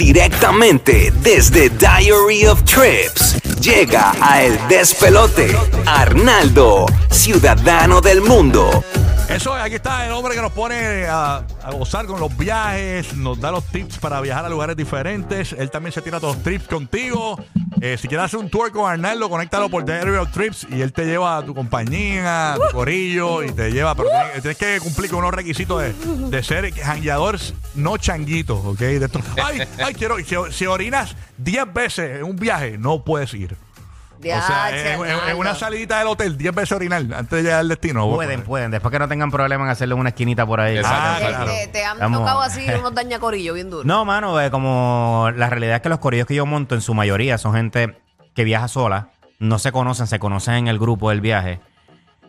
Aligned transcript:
Directamente 0.00 1.12
desde 1.22 1.68
Diary 1.68 2.46
of 2.46 2.62
Trips 2.64 3.36
llega 3.60 4.14
a 4.18 4.42
El 4.42 4.58
Despelote 4.66 5.54
Arnaldo, 5.84 6.86
ciudadano 7.10 8.00
del 8.00 8.22
mundo. 8.22 8.82
Eso 9.30 9.56
es, 9.56 9.62
aquí 9.62 9.76
está 9.76 10.04
el 10.06 10.12
hombre 10.12 10.34
que 10.34 10.42
nos 10.42 10.50
pone 10.50 11.06
a, 11.06 11.36
a 11.62 11.70
gozar 11.70 12.04
con 12.06 12.18
los 12.18 12.36
viajes, 12.36 13.14
nos 13.14 13.40
da 13.40 13.52
los 13.52 13.64
tips 13.64 13.98
para 13.98 14.20
viajar 14.20 14.44
a 14.44 14.48
lugares 14.48 14.76
diferentes. 14.76 15.52
Él 15.52 15.70
también 15.70 15.92
se 15.92 16.02
tira 16.02 16.18
todos 16.18 16.34
los 16.34 16.42
trips 16.42 16.66
contigo. 16.66 17.38
Eh, 17.80 17.96
si 17.96 18.08
quieres 18.08 18.26
hacer 18.26 18.40
un 18.40 18.50
tour 18.50 18.72
con 18.72 18.90
Arnaldo, 18.90 19.30
conéctalo 19.30 19.70
por 19.70 19.84
Diary 19.84 20.16
of 20.16 20.32
Trips 20.32 20.66
y 20.70 20.80
él 20.82 20.92
te 20.92 21.06
lleva 21.06 21.36
a 21.38 21.44
tu 21.44 21.54
compañía, 21.54 22.54
a 22.54 22.56
tu 22.56 22.76
corillo 22.76 23.44
y 23.44 23.52
te 23.52 23.70
lleva. 23.70 23.94
Pero 23.94 24.08
tienes, 24.10 24.42
tienes 24.42 24.58
que 24.58 24.80
cumplir 24.80 25.08
con 25.10 25.20
unos 25.20 25.32
requisitos 25.32 25.80
de, 25.80 25.92
de 26.28 26.42
ser 26.42 26.74
jangueador, 26.74 27.38
no 27.76 27.96
changuito, 27.98 28.56
¿ok? 28.56 28.78
De 28.80 29.06
esto- 29.06 29.20
ay, 29.42 29.62
ay, 29.82 29.94
quiero. 29.94 30.16
Si, 30.18 30.34
si 30.50 30.66
orinas 30.66 31.14
10 31.38 31.72
veces 31.72 32.18
en 32.18 32.24
un 32.24 32.34
viaje, 32.36 32.76
no 32.78 33.04
puedes 33.04 33.32
ir. 33.34 33.56
O 34.20 34.22
sea, 34.22 34.66
Arnaldo. 34.66 35.38
una 35.38 35.54
salidita 35.54 35.98
del 35.98 36.08
hotel, 36.08 36.36
10 36.36 36.54
veces 36.54 36.72
orinar 36.72 37.00
antes 37.00 37.30
de 37.30 37.42
llegar 37.42 37.60
al 37.60 37.68
destino. 37.68 38.08
Pueden, 38.14 38.42
pueden. 38.42 38.70
Después 38.70 38.92
que 38.92 38.98
no 38.98 39.08
tengan 39.08 39.30
problema 39.30 39.64
en 39.64 39.70
hacerle 39.70 39.94
una 39.94 40.10
esquinita 40.10 40.44
por 40.46 40.60
ahí. 40.60 40.78
Ah, 40.84 41.16
Te- 41.18 41.26
claro. 41.26 41.46
te, 41.46 41.66
te 41.68 41.84
han 41.84 41.98
Vamos. 41.98 42.20
tocado 42.20 42.40
así 42.42 42.66
unos 42.78 42.94
dañacorillos 42.94 43.54
bien 43.54 43.70
duros. 43.70 43.86
No, 43.86 44.04
mano, 44.04 44.40
eh, 44.40 44.50
como 44.50 45.30
la 45.36 45.48
realidad 45.48 45.76
es 45.76 45.82
que 45.82 45.88
los 45.88 45.98
corrillos 46.00 46.26
que 46.26 46.34
yo 46.34 46.44
monto 46.46 46.74
en 46.74 46.80
su 46.82 46.92
mayoría 46.94 47.38
son 47.38 47.54
gente 47.54 47.98
que 48.34 48.44
viaja 48.44 48.68
sola, 48.68 49.10
no 49.38 49.58
se 49.58 49.72
conocen, 49.72 50.06
se 50.06 50.18
conocen 50.18 50.54
en 50.54 50.68
el 50.68 50.78
grupo 50.78 51.08
del 51.10 51.20
viaje. 51.22 51.60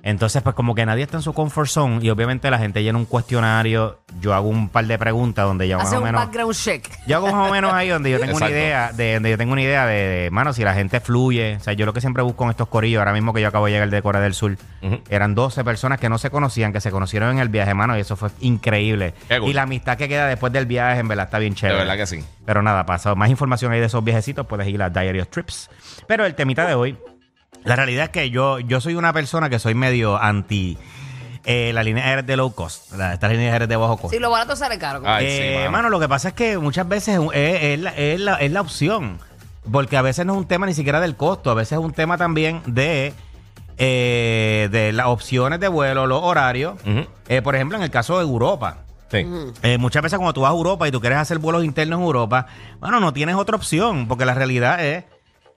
Entonces, 0.04 0.42
pues 0.42 0.56
como 0.56 0.74
que 0.74 0.86
nadie 0.86 1.04
está 1.04 1.18
en 1.18 1.24
su 1.24 1.34
comfort 1.34 1.68
zone 1.70 2.00
y 2.02 2.10
obviamente 2.10 2.50
la 2.50 2.58
gente 2.58 2.82
llena 2.82 2.98
un 2.98 3.06
cuestionario, 3.06 4.00
yo 4.20 4.34
hago 4.34 4.50
un 4.50 4.68
par 4.70 4.86
de 4.86 4.98
preguntas 4.98 5.46
donde 5.46 5.68
ya 5.68 5.78
más 5.78 5.94
o 5.94 5.98
un 6.00 6.04
menos... 6.06 6.22
background 6.26 6.56
check. 6.56 6.90
Yo 7.06 7.18
hago 7.18 7.32
más 7.32 7.50
o 7.50 7.52
menos 7.52 7.72
ahí 7.74 7.90
donde 7.90 8.10
yo 8.10 8.20
tengo 8.20 8.36
una 8.36 8.48
Exacto. 8.48 8.66
idea, 8.66 8.92
de, 8.94 9.14
donde 9.16 9.30
yo 9.30 9.38
tengo 9.38 9.54
una 9.54 9.62
idea 9.62 9.86
de, 9.86 9.94
de, 9.94 10.32
mano, 10.32 10.54
si 10.54 10.64
la 10.64 10.74
gente 10.74 11.00
fluye. 11.00 11.58
O 11.58 11.60
sea, 11.60 11.74
yo 11.74 11.86
lo 11.86 11.94
que 11.94 12.02
siempre 12.02 12.24
busco 12.24 12.44
en 12.46 12.50
estos 12.50 12.68
corillos, 12.68 13.00
ahora 13.00 13.14
mismo 13.14 13.32
que 13.34 13.42
yo 13.42 13.48
acabo 13.48 13.68
de 13.68 13.74
llegar 13.74 13.90
de 13.90 14.02
Corea 14.02 14.22
del 14.22 14.34
Sur, 14.34 14.58
eran 15.10 15.36
12 15.36 15.64
personas 15.64 16.00
que 16.00 16.10
no 16.10 16.18
se 16.18 16.30
conocían, 16.32 16.74
que 16.74 16.82
se 16.82 16.90
conocieron 16.90 17.30
en 17.32 17.40
el 17.40 17.50
viaje, 17.50 17.74
mano, 17.76 17.96
y 17.98 18.02
eso 18.02 18.16
fue 18.16 18.30
increíble. 18.40 19.14
Qué 19.28 19.40
cool. 19.40 19.50
Y 19.50 19.54
la 19.54 19.64
amistad 19.64 19.98
que 19.98 20.08
queda 20.10 20.26
después 20.28 20.52
del 20.52 20.66
viaje, 20.66 21.00
en 21.02 21.08
verdad, 21.08 21.26
está 21.26 21.38
bien 21.40 21.54
De 21.54 21.60
chévere. 21.60 21.78
verdad 21.80 21.98
que 21.98 22.08
sí. 22.08 22.24
Pero 22.46 22.62
nada, 22.64 22.86
pasado 22.86 23.16
más 23.16 23.30
información 23.30 23.72
ahí 23.72 23.80
de 23.80 23.86
esos 23.86 24.04
viajecitos, 24.04 24.48
puedes 24.48 24.68
ir 24.68 24.82
a 24.82 24.90
Diary 24.90 25.20
of 25.20 25.28
Trips. 25.30 25.70
Pero 26.08 26.26
el 26.26 26.34
temita 26.34 26.66
de 26.66 26.74
hoy, 26.74 26.98
la 27.64 27.76
realidad 27.76 28.06
es 28.06 28.09
que 28.12 28.30
yo, 28.30 28.59
yo 28.59 28.81
soy 28.81 28.95
una 28.95 29.14
persona 29.14 29.50
que 29.50 29.59
soy 29.59 29.73
medio 29.76 30.17
anti 30.17 30.78
eh, 31.44 31.72
la 31.73 31.81
línea 31.84 32.06
aérea 32.06 32.22
de 32.22 32.38
low 32.38 32.53
cost, 32.53 32.92
la- 32.94 33.14
estas 33.14 33.31
líneas 33.31 33.53
aéreas 33.53 33.68
de 33.70 33.76
bajo 33.76 33.98
costo. 33.98 34.09
Si 34.16 34.20
lo 34.20 34.30
barato 34.30 34.56
sale 34.56 34.78
caro. 34.78 35.02
Ay, 35.06 35.26
Eh, 35.28 35.64
sí, 35.66 35.72
mano. 35.72 35.90
lo 35.90 36.00
que 36.00 36.08
pasa 36.08 36.28
es 36.30 36.34
que 36.36 36.58
muchas 36.59 36.88
veces 36.88 37.20
es, 37.34 37.64
es 37.64 37.80
la, 37.80 37.90
es 37.95 38.20
la- 38.20 38.36
es 38.36 38.52
la 38.52 38.62
opción. 38.62 39.18
Porque 39.72 39.95
a 39.98 40.02
veces 40.02 40.26
no 40.26 40.34
es 40.34 40.40
un 40.40 40.48
tema 40.48 40.66
ni 40.66 40.73
siquiera 40.73 41.00
del 41.00 41.16
costo, 41.16 41.50
a 41.52 41.53
veces 41.56 41.73
es 41.80 41.84
un 41.84 41.94
tema 41.94 42.18
también 42.18 42.62
de, 42.68 43.14
eh, 43.78 44.70
de 44.72 44.92
las 44.92 45.08
opciones 45.08 45.59
de 45.59 45.68
vuelo, 45.68 46.08
los 46.08 46.22
horarios. 46.22 46.75
Eh, 47.28 47.41
por 47.41 47.56
ejemplo, 47.56 47.78
en 47.78 47.84
el 47.84 47.90
caso 47.91 48.18
de 48.18 48.24
Europa. 48.24 48.78
Sí. 49.09 49.25
Eh, 49.63 49.78
muchas 49.78 50.02
veces 50.03 50.18
cuando 50.18 50.34
tú 50.34 50.41
vas 50.41 50.52
a 50.52 50.56
Europa 50.56 50.88
y 50.88 50.91
tú 50.91 51.02
quieres 51.02 51.18
hacer 51.19 51.38
vuelos 51.40 51.66
internos 51.66 52.00
en 52.00 52.06
Europa, 52.06 52.47
bueno, 52.80 53.00
no 53.00 53.12
tienes 53.13 53.36
otra 53.36 53.56
opción, 53.57 54.07
porque 54.07 54.25
la 54.25 54.34
realidad 54.34 54.84
es 54.86 55.03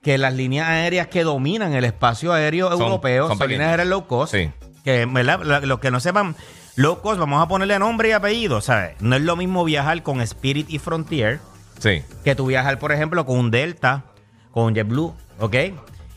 que 0.05 0.19
las 0.19 0.35
líneas 0.35 0.69
aéreas 0.69 1.07
que 1.09 1.25
dominan 1.25 1.73
el 1.75 1.85
espacio 1.85 2.33
aéreo 2.33 2.71
Son- 2.71 2.83
europeo 2.83 3.29
son 3.29 3.39
son, 3.39 3.49
líneas 3.49 3.59
pequeñas. 3.59 3.71
aéreas 3.71 3.89
low 3.89 4.07
cost. 4.07 4.35
Sí. 4.35 4.51
Que, 4.85 5.07
¿verdad? 5.07 5.41
La- 5.43 5.61
Los 5.61 5.81
que 5.81 5.91
no 5.91 5.99
sepan, 5.99 6.37
low 6.77 7.01
cost, 7.01 7.19
vamos 7.19 7.43
a 7.43 7.49
ponerle 7.49 7.79
nombre 7.79 8.11
y 8.11 8.13
apellido, 8.13 8.61
¿sabes? 8.61 8.95
No 9.01 9.17
es 9.17 9.23
lo 9.23 9.35
mismo 9.35 9.65
viajar 9.65 10.03
con 10.03 10.21
Spirit 10.21 10.69
y 10.71 10.79
Frontier 10.79 11.41
Sí. 11.79 12.03
que 12.23 12.35
tú 12.35 12.47
viajar, 12.47 12.79
por 12.79 12.93
ejemplo, 12.93 13.25
con 13.27 13.39
un 13.39 13.51
Delta, 13.51 14.05
con 14.53 14.65
un 14.65 14.75
JetBlue, 14.75 15.15
¿ok? 15.41 15.55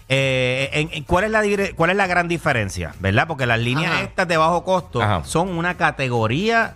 Eh, 0.09 0.69
en- 0.73 0.89
en- 0.93 1.03
¿cuál, 1.03 1.25
es 1.25 1.31
la, 1.31 1.41
dire- 1.41 1.73
¿Cuál 1.75 1.89
es 1.89 1.95
la 1.97 2.07
gran 2.07 2.27
diferencia? 2.27 2.93
¿Verdad? 2.99 3.27
Porque 3.27 3.45
las 3.45 3.59
líneas 3.59 3.91
Ajá. 3.91 4.03
estas 4.03 4.27
de 4.27 4.37
bajo 4.37 4.63
costo 4.63 5.01
Ajá. 5.01 5.23
son 5.25 5.49
una 5.49 5.75
categoría 5.75 6.75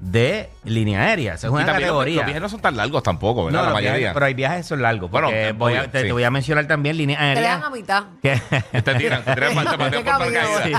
de 0.00 0.48
línea 0.64 1.02
aérea. 1.02 1.34
Es 1.34 1.44
Y 1.44 1.46
una 1.48 1.58
también 1.66 1.82
categoría. 1.88 2.16
los 2.16 2.24
viajes 2.24 2.42
no 2.42 2.48
son 2.48 2.60
tan 2.60 2.76
largos 2.76 3.02
tampoco, 3.02 3.44
¿verdad? 3.44 3.60
No, 3.60 3.66
la 3.66 3.78
viajes- 3.80 3.90
mayoría. 3.90 4.14
pero 4.14 4.26
hay 4.26 4.34
viajes 4.34 4.58
que 4.58 4.62
son 4.64 4.80
largos. 4.82 5.10
Bueno, 5.10 5.26
Porque 5.28 5.52
voy 5.52 5.74
a- 5.74 5.80
obvio, 5.80 5.90
te, 5.90 6.00
sí. 6.00 6.06
te 6.06 6.12
voy 6.12 6.24
a 6.24 6.30
mencionar 6.30 6.66
también 6.66 6.96
líneas 6.96 7.18
Te 7.20 7.24
aéreas. 7.26 7.56
dejan 7.56 7.62
a 7.72 7.76
mitad. 7.76 8.04
que- 8.22 8.40
Te 8.82 8.94
tiran, 8.94 9.22
te 9.24 9.34
tiran, 9.34 9.54
te 9.70 9.78
patean 9.78 9.90
por 9.92 10.04
paracaídas. 10.04 10.62
Sí. 10.64 10.72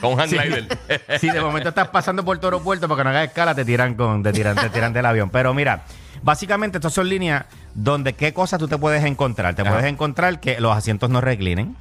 Con 0.00 0.12
un 0.12 0.18
hang 0.20 0.30
glider. 0.30 0.78
si 1.20 1.28
de 1.30 1.40
momento 1.40 1.70
estás 1.70 1.88
pasando 1.88 2.24
por 2.24 2.38
todo 2.38 2.48
aeropuerto 2.52 2.86
para 2.88 2.98
que 3.00 3.04
no 3.04 3.10
hagas 3.10 3.28
escala, 3.28 3.54
te 3.54 3.64
tiran 3.64 3.94
con, 3.94 4.22
te 4.22 4.32
tiran, 4.32 4.54
te 4.54 4.70
tiran 4.70 4.92
del 4.92 5.06
avión. 5.06 5.30
Pero 5.30 5.52
mira, 5.54 5.82
básicamente 6.22 6.78
estas 6.78 6.92
son 6.92 7.08
líneas 7.08 7.46
donde 7.74 8.12
qué 8.12 8.32
cosas 8.32 8.58
tú 8.60 8.68
te 8.68 8.78
puedes 8.78 9.04
encontrar. 9.04 9.54
Te 9.56 9.62
Ajá. 9.62 9.72
puedes 9.72 9.86
encontrar 9.86 10.38
que 10.40 10.60
los 10.60 10.76
asientos 10.76 11.10
no 11.10 11.20
reclinen, 11.20 11.76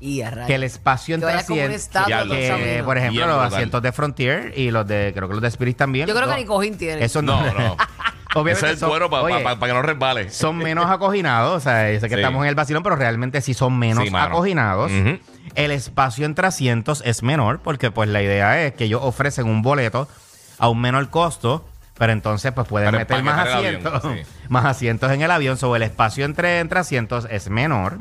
Y 0.00 0.22
a 0.22 0.30
rayos. 0.30 0.46
que 0.46 0.54
el 0.54 0.62
espacio 0.62 1.12
Que 1.12 1.14
entre 1.16 1.34
vaya 1.34 1.46
como 1.46 1.54
un 1.60 1.64
asientos, 1.66 1.82
estatua 1.84 2.22
que, 2.36 2.82
por 2.84 2.96
ejemplo, 2.96 3.16
Bien 3.18 3.28
los 3.28 3.36
brutal. 3.38 3.52
asientos 3.54 3.82
de 3.82 3.92
Frontier 3.92 4.52
y 4.56 4.70
los 4.70 4.86
de, 4.86 5.12
creo 5.14 5.28
que 5.28 5.34
los 5.34 5.42
de 5.42 5.48
Spirit 5.48 5.76
también. 5.76 6.06
Yo 6.06 6.14
creo 6.14 6.26
que 6.26 6.32
no, 6.34 6.38
ni 6.38 6.44
cojín 6.46 6.78
tiene. 6.78 7.04
Eso 7.04 7.20
No, 7.22 7.42
no. 7.52 7.76
Obviamente 8.34 8.58
Ese 8.58 8.66
es 8.66 8.72
el 8.74 8.78
son- 8.78 8.90
cuero 8.90 9.10
para 9.10 9.24
oye, 9.24 9.44
que 9.60 9.72
no 9.72 9.82
resbale. 9.82 10.30
son 10.30 10.56
menos 10.56 10.86
acoginados, 10.88 11.56
o 11.56 11.60
sea, 11.60 11.92
yo 11.92 11.98
sé 12.00 12.08
que 12.08 12.14
Sí. 12.14 12.20
estamos 12.20 12.42
en 12.44 12.48
el 12.48 12.54
vacilón, 12.54 12.82
pero 12.84 12.94
realmente 12.94 13.40
sí 13.40 13.54
son 13.54 13.76
menos 13.76 14.04
Sí, 14.04 14.10
mano. 14.10 14.26
acoginados. 14.34 14.90
Ujú. 14.92 15.18
El 15.56 15.70
espacio 15.72 16.26
entre 16.26 16.46
asientos 16.46 17.02
es 17.04 17.24
menor 17.24 17.58
porque 17.60 17.90
pues 17.90 18.08
la 18.08 18.22
idea 18.22 18.64
es 18.64 18.74
que 18.74 18.84
ellos 18.84 19.00
ofrecen 19.02 19.46
un 19.48 19.62
boleto 19.62 20.06
a 20.58 20.68
un 20.68 20.80
menor 20.80 21.10
costo, 21.10 21.66
pero 22.00 22.14
entonces 22.14 22.50
pues 22.52 22.66
pueden 22.66 22.86
Para 22.86 22.98
meter 23.00 23.22
más 23.22 23.46
asientos, 23.46 24.04
avión, 24.06 24.24
sí. 24.24 24.32
más 24.48 24.64
asientos 24.64 25.12
en 25.12 25.20
el 25.20 25.30
avión, 25.30 25.58
sobre 25.58 25.76
el 25.76 25.82
espacio 25.82 26.24
entre, 26.24 26.60
entre 26.60 26.78
asientos 26.80 27.28
es 27.30 27.50
menor. 27.50 27.98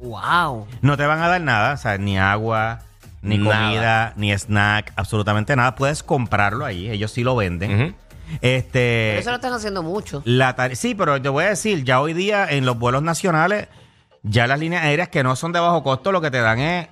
Wow. 0.00 0.66
No 0.82 0.98
te 0.98 1.06
van 1.06 1.22
a 1.22 1.28
dar 1.28 1.40
nada, 1.40 1.72
o 1.72 1.76
sea, 1.78 1.96
ni 1.96 2.18
agua, 2.18 2.80
ni 3.22 3.38
Nada. 3.38 3.56
comida, 3.64 4.12
ni 4.16 4.32
snack, 4.32 4.92
absolutamente 4.96 5.56
nada. 5.56 5.76
Puedes 5.76 6.02
comprarlo 6.02 6.66
ahí, 6.66 6.90
ellos 6.90 7.10
sí 7.10 7.24
lo 7.24 7.36
venden. 7.36 7.96
Este 8.42 9.12
Pero 9.12 9.20
eso 9.20 9.30
lo 9.30 9.36
están 9.36 9.54
haciendo 9.54 9.82
mucho. 9.82 10.20
la 10.26 10.54
sí, 10.74 10.94
pero 10.94 11.22
te 11.22 11.30
voy 11.30 11.44
a 11.44 11.48
decir, 11.48 11.84
ya 11.84 12.02
hoy 12.02 12.12
día 12.12 12.46
en 12.50 12.66
los 12.66 12.78
vuelos 12.78 13.02
nacionales, 13.02 13.68
ya 14.24 14.46
las 14.46 14.60
líneas 14.60 14.84
aéreas 14.84 15.08
que 15.08 15.22
no 15.22 15.36
son 15.36 15.52
de 15.52 15.60
bajo 15.60 15.82
costo, 15.82 16.12
lo 16.12 16.20
que 16.20 16.30
te 16.30 16.42
dan 16.42 16.58
es. 16.58 16.88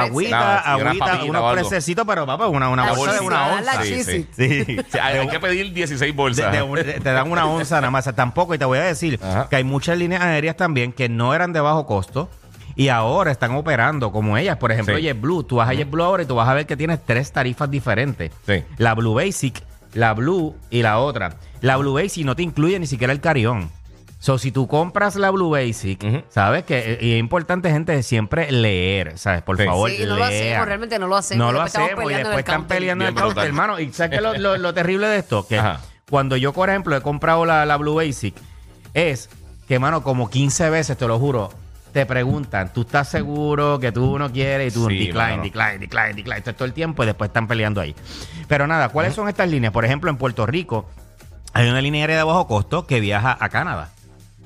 Agüita, 0.00 0.30
Nada, 0.38 0.62
sí, 0.62 0.68
unas 0.70 0.86
agüita, 0.86 1.04
papitas 1.04 1.22
o 1.26 1.30
unos 1.30 1.42
algo. 1.42 1.52
prececitos, 1.68 2.04
pero 2.06 2.26
papá, 2.26 2.46
una, 2.48 2.68
una 2.70 2.86
La 2.86 2.92
bolsa 2.92 3.14
de 3.14 3.20
una 3.20 3.46
onza. 3.48 3.82
Sí. 3.82 4.02
Sí. 4.04 4.26
Sí, 4.34 4.76
hay, 5.00 5.18
hay 5.18 5.28
que 5.28 5.38
pedir 5.40 5.72
16 5.72 6.00
De- 6.12 6.16
bolsas. 6.16 6.50
de 6.52 6.62
un- 6.62 6.76
de- 6.76 6.84
te 7.00 7.12
dan 7.12 7.30
una 7.30 7.44
onza 7.46 7.76
nada 7.76 7.90
más. 7.90 8.04
Tampoco, 8.14 8.54
y 8.54 8.58
te 8.58 8.64
voy 8.64 8.78
a 8.78 8.82
decir 8.82 9.20
Ajá. 9.22 9.48
que 9.50 9.56
hay 9.56 9.64
muchas 9.64 9.98
líneas 9.98 10.22
aéreas 10.22 10.56
también 10.56 10.92
que 10.92 11.08
no 11.08 11.34
eran 11.34 11.52
de 11.52 11.60
bajo 11.60 11.86
costo 11.86 12.30
y 12.74 12.88
ahora 12.88 13.30
están 13.30 13.54
operando 13.54 14.12
como 14.12 14.38
ellas. 14.38 14.56
Por 14.56 14.72
ejemplo, 14.72 14.96
Sí. 14.96 15.02
JetBlue. 15.02 15.44
Tú 15.44 15.56
vas 15.56 15.68
a 15.68 15.74
JetBlue 15.74 16.02
ahora 16.04 16.22
y 16.22 16.26
tú 16.26 16.34
vas 16.36 16.48
a 16.48 16.54
ver 16.54 16.66
que 16.66 16.76
tienes 16.76 17.04
tres 17.04 17.30
tarifas 17.32 17.70
diferentes. 17.70 18.32
Sí. 18.46 18.64
La 18.78 18.94
Blue 18.94 19.12
Basic, 19.14 19.62
la 19.92 20.14
Blue 20.14 20.56
y 20.70 20.80
la 20.82 20.98
otra. 21.00 21.34
La 21.60 21.76
Blue 21.76 21.92
Basic 21.92 22.24
no 22.24 22.34
te 22.34 22.42
incluye 22.42 22.78
ni 22.78 22.86
siquiera 22.86 23.12
el 23.12 23.20
carión. 23.20 23.70
So, 24.22 24.38
si 24.38 24.52
tú 24.52 24.68
compras 24.68 25.16
la 25.16 25.30
Blue 25.32 25.50
Basic, 25.50 26.04
Ujú. 26.04 26.22
sabes 26.28 26.62
que 26.62 26.96
y 27.00 27.14
es 27.14 27.18
importante, 27.18 27.72
gente, 27.72 28.00
siempre 28.04 28.52
leer, 28.52 29.18
¿sabes? 29.18 29.42
Por 29.42 29.56
Sí. 29.56 29.64
favor, 29.64 29.90
Sí, 29.90 30.04
no 30.06 30.14
lo 30.16 30.22
hacemos, 30.22 30.64
realmente 30.66 30.96
no 31.00 31.08
lo 31.08 31.16
hacemos. 31.16 31.44
No 31.44 31.50
lo 31.52 31.58
Después 31.64 31.68
estamos 31.70 31.88
hacemos 31.88 32.02
y 32.04 32.06
peleando 32.06 32.28
en 32.28 32.32
el 32.32 32.36
después 32.36 32.42
están 32.44 32.60
counter. 32.60 32.76
peleando 32.78 33.04
en 33.04 33.08
el 33.08 33.14
Bien 33.14 33.20
counter, 33.24 33.34
brutal. 33.34 33.48
hermano. 33.48 33.80
¿Y 33.80 33.92
sabes 33.92 34.10
qué 34.10 34.16
es 34.18 34.22
lo, 34.22 34.34
lo- 34.38 34.58
lo 34.58 34.72
terrible 34.74 35.08
de 35.08 35.18
esto? 35.18 35.44
Que 35.48 35.58
Ajá. 35.58 35.80
cuando 36.08 36.36
yo, 36.36 36.52
por 36.52 36.70
ejemplo, 36.70 36.96
he 36.96 37.00
comprado 37.00 37.44
la, 37.44 37.66
la 37.66 37.76
Blue 37.78 37.94
Basic, 37.96 38.36
es 38.94 39.28
que, 39.66 39.74
hermano, 39.74 40.04
como 40.04 40.30
15 40.30 40.70
veces, 40.70 40.96
te 40.96 41.08
lo 41.08 41.18
juro, 41.18 41.50
te 41.92 42.06
preguntan, 42.06 42.72
¿tú 42.72 42.82
estás 42.82 43.08
seguro 43.08 43.80
que 43.80 43.90
tú 43.90 44.20
no 44.20 44.30
quieres? 44.30 44.72
Y 44.72 44.78
tú, 44.78 44.86
Sí, 44.88 44.98
decline, 45.06 45.30
mano. 45.32 45.42
decline, 45.42 45.78
decline, 45.80 46.14
decline, 46.14 46.38
esto 46.38 46.50
es 46.50 46.56
todo 46.56 46.66
el 46.66 46.74
tiempo 46.74 47.02
y 47.02 47.06
después 47.06 47.28
están 47.28 47.48
peleando 47.48 47.80
ahí. 47.80 47.96
Pero 48.46 48.68
nada, 48.68 48.88
¿cuáles 48.90 49.14
son 49.14 49.28
estas 49.28 49.48
líneas? 49.50 49.72
Por 49.72 49.84
ejemplo, 49.84 50.10
en 50.10 50.16
Puerto 50.16 50.46
Rico 50.46 50.88
hay 51.52 51.68
una 51.68 51.80
línea 51.80 52.02
aérea 52.02 52.18
de 52.18 52.22
bajo 52.22 52.46
costo 52.46 52.86
que 52.86 53.00
viaja 53.00 53.36
a 53.40 53.48
Canadá. 53.48 53.90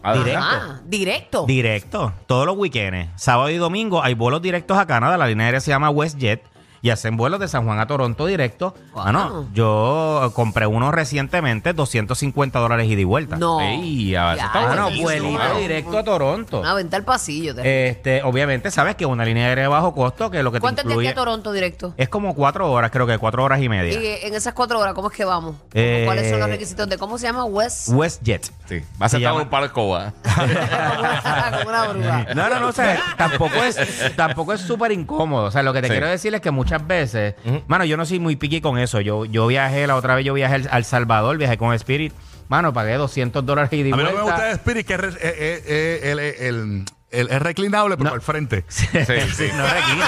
Ah, 0.07 0.13
¿de 0.13 0.19
Directo. 0.21 0.41
Ah, 0.41 0.81
directo. 0.85 1.47
Directo, 1.47 2.13
todos 2.27 2.47
los 2.47 2.57
weekends. 2.57 3.11
Sábado 3.21 3.51
y 3.51 3.57
domingo 3.57 4.05
hay 4.05 4.15
vuelos 4.15 4.41
directos 4.41 4.79
a 4.79 4.87
Canadá. 4.87 5.17
La 5.17 5.27
línea 5.27 5.47
aérea 5.47 5.61
se 5.61 5.73
llama 5.73 5.91
WestJet. 5.91 6.43
Y 6.83 6.91
hacen 6.91 7.17
vuelos 7.17 7.41
de 7.41 7.49
San 7.49 7.65
Juan 7.65 7.79
a 7.81 7.87
Toronto 7.87 8.27
directo. 8.27 8.75
Wow. 8.95 9.05
Mano, 9.05 9.49
yo 9.55 10.31
compré 10.35 10.67
uno 10.67 10.91
recientemente, 10.93 11.73
250 11.73 12.59
dólares 12.59 12.87
ida 12.89 13.01
y 13.01 13.05
vuelta. 13.05 13.37
No. 13.37 13.61
Ey, 13.61 14.15
a 14.15 14.27
ver, 14.27 14.39
eso 14.39 14.47
está 14.47 14.67
buenísimo, 14.85 15.03
vuelito 15.05 15.59
directo 15.59 15.99
a 15.99 16.05
Toronto. 16.05 16.61
Una 16.61 16.75
venta 16.75 16.97
al 16.97 17.05
pasillo. 17.05 17.55
te- 17.55 17.89
Este, 17.89 18.23
obviamente, 18.23 18.71
sabes 18.71 18.95
que 18.97 19.07
una 19.07 19.25
línea 19.25 19.47
aérea 19.47 19.65
de 19.65 19.69
bajo 19.69 19.95
costo, 19.95 20.31
que 20.31 20.43
lo 20.43 20.53
que 20.53 20.59
te 20.59 20.61
¿Cuánto 20.61 20.83
es 20.83 20.87
de 20.87 20.93
aquí 20.93 20.95
incluye 20.95 21.09
a 21.11 21.15
Toronto 21.15 21.53
directo? 21.53 21.95
es 21.97 22.09
como 22.09 22.35
cuatro 22.35 22.71
horas, 22.71 22.91
creo 22.91 23.07
que 23.07 23.19
cuatro 23.19 23.43
horas 23.45 23.61
y 23.63 23.69
media. 23.69 23.93
Y 24.01 24.27
en 24.27 24.35
esas 24.35 24.55
cuatro 24.55 24.79
horas, 24.79 24.95
¿cómo 24.95 25.11
es 25.11 25.17
que 25.17 25.25
vamos? 25.25 25.57
Eh, 25.75 26.03
¿Cuáles 26.07 26.31
son 26.31 26.39
los 26.41 26.49
requisitos 26.49 26.89
de 26.89 26.99
cómo 26.99 27.19
se 27.19 27.27
llama 27.27 27.45
West? 27.45 27.89
WestJet. 27.91 28.45
Sí, 28.69 28.81
va 29.01 29.07
a 29.07 29.09
llama- 29.09 29.43
un 29.43 29.49
par 29.49 29.61
de 29.63 29.67
escobas. 29.69 30.13
Como 30.37 31.69
una 31.71 31.89
bruja. 31.89 32.27
No, 32.35 32.49
no, 32.49 32.61
no, 32.61 32.69
o 32.69 32.73
sea, 32.73 33.01
tampoco 33.17 33.63
es 33.65 33.79
tampoco 34.17 34.53
es 34.53 34.61
súper 34.61 34.93
incómodo. 34.93 35.45
O 35.47 35.51
sea, 35.51 35.63
lo 35.63 35.73
que 35.73 35.81
te 35.83 35.89
Sí. 35.89 35.93
quiero 35.93 36.09
decir 36.09 36.35
es 36.35 36.41
que 36.41 36.51
muchas 36.51 36.87
veces, 36.87 37.35
mano, 37.67 37.85
yo 37.85 37.97
no 37.97 38.05
soy 38.07 38.19
muy 38.21 38.37
piqui 38.37 38.61
con 38.61 38.79
eso. 38.79 39.01
Yo, 39.01 39.25
yo 39.25 39.47
viajé, 39.47 39.87
la 39.87 39.97
otra 39.97 40.15
vez 40.15 40.25
yo 40.25 40.35
viajé 40.35 40.55
al, 40.57 40.69
al 40.71 40.85
Salvador, 40.85 41.37
viajé 41.39 41.57
con 41.59 41.73
Spirit. 41.75 42.13
Mano, 42.49 42.73
pagué 42.73 42.95
200 42.95 43.45
dólares 43.45 43.73
y 43.73 43.83
di 43.83 43.93
A 43.93 43.97
mí 43.97 44.03
no 44.05 44.11
me 44.11 44.15
vuelta. 44.15 44.31
gusta 44.33 44.51
el 44.51 44.55
Spirit, 44.57 44.87
que 44.87 44.95
es, 44.95 45.01
re- 45.01 45.09
eh, 45.11 45.17
eh, 45.21 45.63
eh, 45.67 46.01
el, 46.13 46.19
el- 46.21 46.85
el- 47.11 47.31
es 47.31 47.43
reclinable, 47.43 47.97
pero 47.97 48.11
No. 48.11 48.15
al 48.15 48.21
frente. 48.21 48.65
Sí, 48.69 48.87
sí. 48.93 49.49
no 49.57 49.65
reclina. 49.67 50.07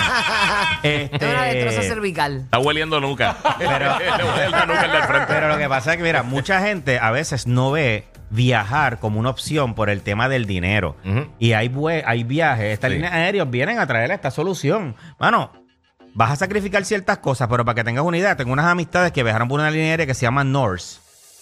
Es 0.83 1.11
una 1.23 1.43
destroza 1.45 1.81
este, 1.81 1.89
cervical. 1.89 2.37
Está 2.45 2.59
hueliendo 2.59 3.01
nuca. 3.01 3.37
Pero- 3.59 3.99
Le 3.99 4.25
huele 4.25 4.51
la 4.51 4.67
nuca 4.67 4.81
al 4.83 4.93
del 4.93 5.03
frente. 5.03 5.27
Pero 5.29 5.49
lo 5.49 5.57
que 5.59 5.69
pasa 5.69 5.93
es 5.93 5.97
que, 5.97 6.03
mira, 6.05 6.23
mucha 6.23 6.61
gente 6.61 6.99
a 7.01 7.11
veces 7.11 7.47
no 7.49 7.73
ve 7.73 8.05
viajar 8.31 8.99
como 8.99 9.19
una 9.21 9.31
opción 9.31 9.75
por 9.75 9.91
el 9.91 10.03
tema 10.03 10.29
del 10.29 10.47
dinero. 10.47 10.97
Y 11.39 11.53
hay, 11.53 11.73
hay 12.05 12.25
viajes. 12.25 12.67
Estas 12.73 12.91
Sí. 12.91 12.97
líneas 12.97 13.13
aéreas 13.15 13.49
vienen 13.51 13.79
a 13.79 13.87
traer 13.87 14.11
esta 14.11 14.31
solución. 14.31 14.95
Mano, 15.19 15.53
vas 16.15 16.33
a 16.33 16.37
sacrificar 16.37 16.85
ciertas 16.85 17.19
cosas, 17.19 17.49
pero 17.49 17.65
para 17.65 17.75
que 17.77 17.85
tengas 17.85 18.05
una 18.05 18.19
idea, 18.19 18.37
tengo 18.37 18.53
unas 18.53 18.67
amistades 18.67 19.13
que 19.13 19.23
viajaron 19.23 19.49
por 19.49 19.61
una 19.61 19.71
línea 19.71 19.91
aérea 19.91 20.07
que 20.07 20.15
se 20.15 20.23
llama 20.23 20.45
Norse. 20.45 21.01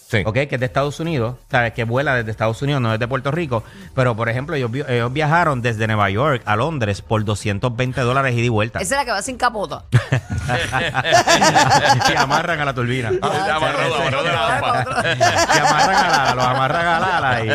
Sí. 0.09 0.23
¿ok? 0.25 0.33
Que 0.33 0.47
es 0.55 0.59
de 0.61 0.65
Estados 0.65 1.01
Unidos, 1.01 1.35
¿sabes? 1.51 1.73
Que 1.73 1.83
vuela 1.83 2.15
desde 2.15 2.31
Estados 2.31 2.61
Unidos, 2.61 2.81
no 2.81 2.91
desde 2.93 3.09
Puerto 3.09 3.29
Rico. 3.29 3.63
Pero, 3.93 4.15
por 4.15 4.29
ejemplo, 4.29 4.55
ellos, 4.55 4.71
vi- 4.71 4.83
ellos 4.87 5.11
viajaron 5.11 5.61
desde 5.61 5.85
Nueva 5.85 6.09
York 6.09 6.41
a 6.45 6.55
Londres 6.55 7.01
por 7.01 7.25
220 7.25 7.99
dólares 8.01 8.33
ida 8.33 8.45
y 8.45 8.49
vuelta. 8.49 8.79
Esa 8.79 8.95
es 8.95 9.01
la 9.01 9.05
que 9.05 9.11
va 9.11 9.21
sin 9.21 9.35
capota. 9.37 9.83
y 12.09 12.15
amarran 12.15 12.59
a 12.61 12.65
la 12.65 12.73
turbina. 12.73 13.11
Ah, 13.21 13.31
ya 13.47 13.55
amarrado, 13.55 13.95
amarrado 13.95 14.23
de 14.23 14.31
la 14.31 14.55
AMPA. 14.55 14.83
que 15.13 15.59
amarran 15.59 16.05
a 16.05 16.25
la, 16.25 16.35
los 16.35 16.45
amarran 16.45 16.87
a 16.87 16.99
la, 16.99 17.17
ala 17.17 17.45
y- 17.45 17.49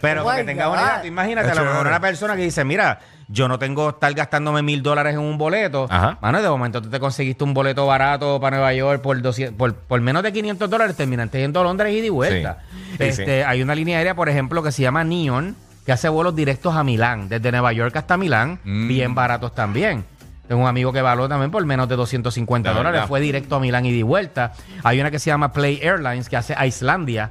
pero 0.00 0.22
Oh 0.22 0.24
para 0.24 0.36
my 0.38 0.42
que 0.42 0.46
tengas 0.46 0.66
God. 0.68 0.72
una 0.74 0.82
idea, 0.82 1.06
imagínate, 1.06 1.50
a 1.50 1.54
lo 1.54 1.64
mejor 1.64 1.86
una 1.86 2.00
persona 2.00 2.36
que 2.36 2.42
dice, 2.42 2.64
mira, 2.64 2.98
yo 3.32 3.46
no 3.46 3.58
tengo 3.58 3.86
que 3.88 3.94
estar 3.96 4.12
gastándome 4.14 4.60
mil 4.62 4.82
dólares 4.82 5.14
en 5.14 5.20
un 5.20 5.38
boleto. 5.38 5.86
Ajá. 5.88 6.18
Mano, 6.20 6.42
de 6.42 6.48
momento 6.48 6.82
tú 6.82 6.90
te 6.90 6.98
conseguiste 6.98 7.44
un 7.44 7.54
boleto 7.54 7.86
barato 7.86 8.40
para 8.40 8.56
Nueva 8.56 8.74
York 8.74 9.00
por, 9.02 9.20
200 9.22 9.56
por, 9.56 9.74
por 9.74 10.00
menos 10.00 10.22
de 10.22 10.32
500 10.32 10.68
dólares, 10.68 10.96
terminaste 10.96 11.38
yendo 11.40 11.60
a 11.60 11.62
Londres 11.64 11.94
y 11.94 12.08
vuelta. 12.08 12.58
Sí. 12.70 12.76
Sí, 12.98 13.04
este, 13.04 13.44
Hay 13.44 13.62
una 13.62 13.74
línea 13.74 13.98
aérea, 13.98 14.14
por 14.14 14.28
ejemplo, 14.28 14.62
que 14.62 14.72
se 14.72 14.82
llama 14.82 15.04
Neon, 15.04 15.54
que 15.86 15.92
hace 15.92 16.08
vuelos 16.08 16.34
directos 16.34 16.74
a 16.74 16.82
Milán, 16.84 17.28
desde 17.28 17.50
Nueva 17.52 17.72
York 17.72 17.94
hasta 17.96 18.16
Milán, 18.16 18.58
Mm. 18.64 18.88
bien 18.88 19.14
baratos 19.14 19.54
también. 19.54 20.04
Tengo 20.48 20.62
un 20.62 20.68
amigo 20.68 20.92
que 20.92 21.00
való 21.00 21.28
también 21.28 21.52
por 21.52 21.64
menos 21.64 21.88
de 21.88 21.94
250 21.94 22.70
De 22.70 22.74
dólares. 22.74 22.94
verdad. 22.96 23.08
Fue 23.08 23.20
directo 23.20 23.54
a 23.54 23.60
Milán 23.60 23.86
y 23.86 23.96
de 23.96 24.02
vuelta. 24.02 24.52
Hay 24.82 25.00
una 25.00 25.12
que 25.12 25.20
se 25.20 25.30
llama 25.30 25.52
Play 25.52 25.78
Airlines 25.80 26.28
que 26.28 26.36
hace 26.36 26.54
a 26.58 26.66
Islandia. 26.66 27.30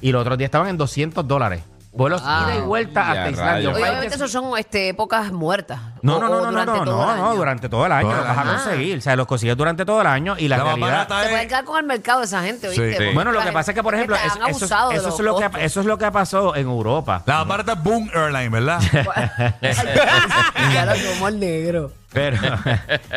Y 0.00 0.12
los 0.12 0.22
otros 0.22 0.38
días 0.38 0.48
estaban 0.48 0.68
en 0.68 0.78
200 0.78 1.28
dólares. 1.28 1.60
Vuelos 1.96 2.22
Wow. 2.22 2.30
ida 2.30 2.56
y 2.56 2.60
vuelta 2.62 3.00
Ya, 3.02 3.10
hasta 3.10 3.30
Islandia. 3.30 3.52
rayos. 3.52 3.72
Oye, 3.74 3.82
obviamente 3.84 4.08
que- 4.08 4.14
esos 4.16 4.32
son 4.32 4.58
este, 4.58 4.88
épocas 4.88 5.30
muertas. 5.30 5.78
No, 6.02 6.16
O- 6.16 6.20
no, 6.20 6.28
no, 6.28 6.34
o 6.34 6.38
no, 6.38 6.44
no, 6.44 6.50
durante 6.50 6.72
no, 6.78 6.84
todo 6.84 6.96
no, 7.06 7.12
el 7.12 7.18
no, 7.18 7.26
año. 7.28 7.34
durante 7.36 7.68
todo 7.68 7.86
el 7.86 7.92
año 7.92 8.08
Todo 8.08 8.16
los 8.16 8.28
el 8.30 8.36
vas 8.36 8.38
a 8.46 8.50
conseguir. 8.50 8.98
O 8.98 9.00
sea, 9.00 9.16
los 9.16 9.26
consigues 9.28 9.56
durante 9.56 9.84
todo 9.86 10.00
el 10.00 10.06
año 10.08 10.34
y 10.36 10.48
la, 10.48 10.56
La 10.58 10.64
más 10.64 10.74
realidad... 10.74 10.90
barata 11.08 11.18
Se 11.20 11.24
es- 11.26 11.30
pueden 11.30 11.48
quedar 11.48 11.64
con 11.64 11.78
el 11.78 11.84
mercado 11.84 12.18
de 12.18 12.26
esa 12.26 12.42
gente, 12.42 12.68
¿viste? 12.68 12.96
Sí. 12.98 13.14
Bueno, 13.14 13.30
lo 13.32 13.38
La 13.38 13.44
que 13.46 13.52
pasa 13.52 13.70
es 13.70 13.74
que, 13.76 13.82
por 13.84 13.94
ejemplo, 13.94 14.16
han 14.16 14.26
eso, 14.26 14.42
abusado 14.44 14.90
de 14.90 14.96
eso 14.96 15.06
los 15.06 15.14
es 15.14 15.24
lo 15.24 15.36
que, 15.36 15.42
costos. 15.44 15.62
eso 15.62 15.80
es 15.80 15.86
lo 15.86 15.98
que 15.98 16.10
pasó 16.10 16.56
en 16.56 16.66
Europa. 16.66 17.22
La 17.26 17.36
más 17.38 17.46
barata 17.48 17.72
es 17.74 17.82
Boom 17.84 18.10
Airline, 18.12 18.50
¿verdad? 18.50 18.80
ya 20.72 20.84
lo 20.86 20.92
tomó 20.94 21.28
el 21.28 21.38
negro. 21.40 21.92
Pero, 22.14 22.36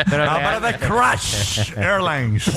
pero, 0.10 0.26
barata 0.26 0.70
es 0.72 0.78
Crash 0.78 1.72
Airlines. 1.78 2.52